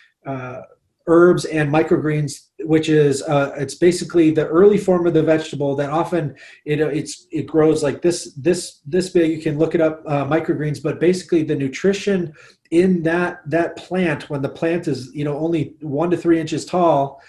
[1.06, 5.90] herbs and microgreens which is uh, it's basically the early form of the vegetable that
[5.90, 9.32] often it it's it grows like this this this big.
[9.32, 12.34] You can look it up uh, microgreens but basically the nutrition
[12.72, 16.66] in that that plant when the plant is you know only one to three inches
[16.66, 17.22] tall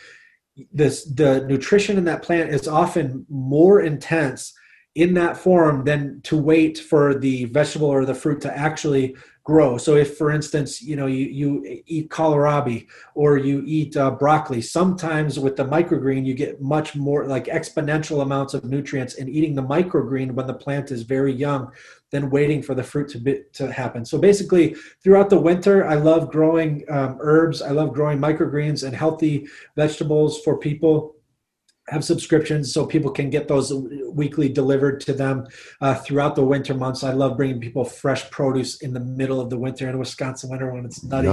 [0.73, 4.55] this the nutrition in that plant is often more intense
[4.95, 9.77] in that form than to wait for the vegetable or the fruit to actually grow.
[9.77, 14.63] So if, for instance, you know you, you eat kohlrabi or you eat uh, broccoli,
[14.63, 19.55] sometimes with the microgreen you get much more like exponential amounts of nutrients in eating
[19.55, 21.71] the microgreen when the plant is very young
[22.15, 24.05] than waiting for the fruit to be, to happen.
[24.05, 27.61] So basically, throughout the winter, I love growing um, herbs.
[27.61, 31.17] I love growing microgreens and healthy vegetables for people
[31.89, 33.75] have subscriptions so people can get those
[34.13, 35.45] weekly delivered to them
[35.81, 37.03] uh, throughout the winter months.
[37.03, 40.73] I love bringing people fresh produce in the middle of the winter in Wisconsin winter
[40.73, 41.27] when it's nutty.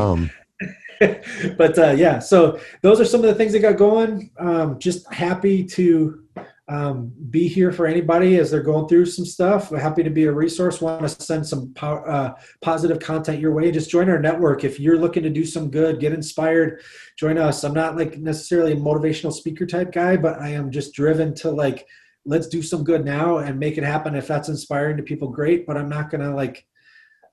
[1.57, 4.31] but uh, yeah, so those are some of the things that got going.
[4.39, 6.23] Um, just happy to
[6.71, 9.71] um, be here for anybody as they're going through some stuff.
[9.71, 10.79] We're happy to be a resource.
[10.79, 13.71] Want to send some po- uh, positive content your way?
[13.71, 14.63] Just join our network.
[14.63, 16.81] If you're looking to do some good, get inspired,
[17.17, 17.65] join us.
[17.65, 21.51] I'm not like necessarily a motivational speaker type guy, but I am just driven to
[21.51, 21.85] like
[22.25, 24.15] let's do some good now and make it happen.
[24.15, 25.67] If that's inspiring to people, great.
[25.67, 26.65] But I'm not gonna like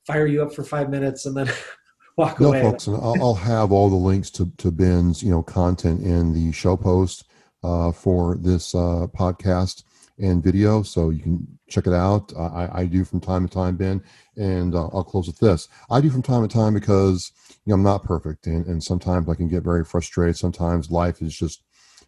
[0.04, 1.48] fire you up for five minutes and then
[2.16, 2.62] walk no, away.
[2.64, 6.02] No, folks, and I'll, I'll have all the links to, to Ben's, you know, content
[6.02, 7.24] in the show post
[7.62, 9.84] uh, for this uh, podcast
[10.18, 12.32] and video, so you can check it out.
[12.36, 14.02] I, I do from time to time, Ben,
[14.36, 15.68] and uh, I'll close with this.
[15.90, 17.32] I do from time to time because
[17.64, 20.36] you know I'm not perfect, and, and sometimes I can get very frustrated.
[20.36, 21.62] Sometimes life is just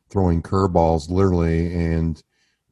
[0.08, 2.22] throwing curveballs, literally, and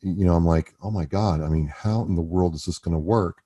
[0.01, 2.79] you know I'm like, oh my god, I mean, how in the world is this
[2.79, 3.43] going to work?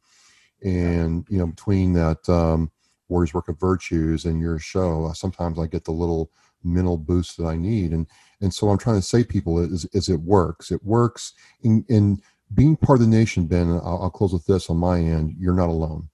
[0.62, 2.28] And you know, between that.
[2.28, 2.70] Um,
[3.12, 6.30] Warriors Work of Virtues and your show, sometimes I get the little
[6.64, 7.93] mental boost that I need.
[7.93, 8.07] And
[8.43, 10.70] and so I'm trying to say people is, is it works.
[10.72, 11.32] It works
[11.62, 12.20] in, in
[12.53, 13.70] being part of the nation, Ben.
[13.70, 15.36] I'll, I'll close with this on my end.
[15.38, 16.09] You're not alone.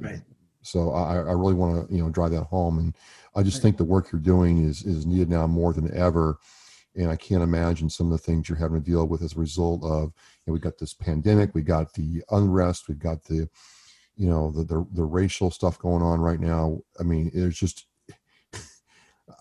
[0.00, 0.20] Right.
[0.62, 2.96] So I, I really want to you know drive that home, and
[3.36, 6.38] I just think the work you're doing is is needed now more than ever.
[6.96, 9.40] And I can't imagine some of the things you're having to deal with as a
[9.40, 13.48] result of you know, we got this pandemic, we got the unrest, we've got the
[14.16, 16.80] you know the, the, the racial stuff going on right now.
[16.98, 17.86] I mean, it's just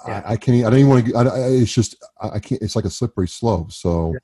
[0.07, 0.21] yeah.
[0.25, 0.65] I, I, can't.
[0.65, 1.15] I don't even want to.
[1.15, 2.61] I, it's just I can't.
[2.61, 3.71] It's like a slippery slope.
[3.71, 4.19] So yeah.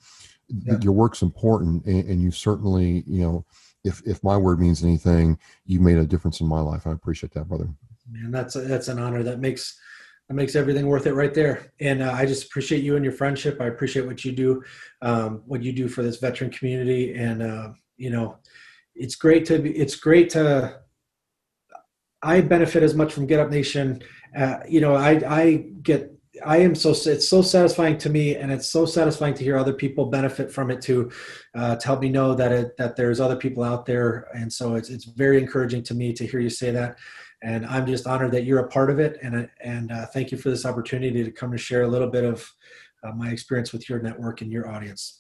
[0.74, 0.80] Yeah.
[0.82, 3.46] your work's important, and, and, you certainly you know
[3.84, 6.88] if if my word means anything, you made a difference in my life.
[6.88, 7.70] I appreciate that, brother.
[8.16, 9.24] And that's a, that's an honor.
[9.24, 9.80] That makes
[10.28, 11.72] that makes everything worth it right there.
[11.80, 13.62] And uh, I just appreciate you and your friendship.
[13.62, 14.64] I appreciate what you do,
[15.02, 18.38] um, what you do for this veteran community, and uh, you know
[18.96, 20.80] it's great to be, it's great to
[22.22, 24.02] I benefit as much from Get Up Nation.
[24.36, 26.12] Uh, you know, I I get
[26.46, 29.74] I am so it's so satisfying to me, and it's so satisfying to hear other
[29.74, 31.12] people benefit from it too.
[31.56, 34.76] Uh, to help me know that it that there's other people out there, and so
[34.76, 36.98] it's it's very encouraging to me to hear you say that.
[37.42, 40.38] And I'm just honored that you're a part of it, and and uh, thank you
[40.38, 42.50] for this opportunity to come to share a little bit of
[43.04, 45.19] uh, my experience with your network and your audience.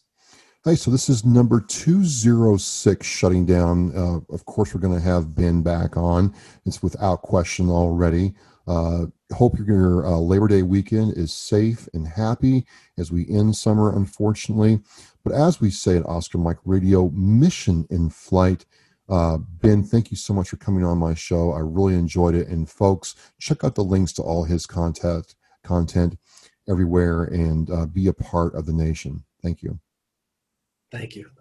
[0.66, 3.95] Hey, so this is number 206 shutting down.
[3.95, 6.36] Uh, of course, we're going to have Ben back on.
[6.66, 8.34] It's without question already.
[8.68, 12.66] Uh, hope your uh, Labor Day weekend is safe and happy
[12.97, 14.82] as we end summer, unfortunately.
[15.24, 18.66] But as we say at Oscar Mike Radio, mission in flight.
[19.07, 21.53] Uh, ben, thank you so much for coming on my show.
[21.53, 22.49] I really enjoyed it.
[22.49, 26.18] And folks, check out the links to all his content, content
[26.68, 29.24] everywhere and uh, be a part of the nation.
[29.41, 29.80] Thank you.
[30.91, 31.38] Thank you.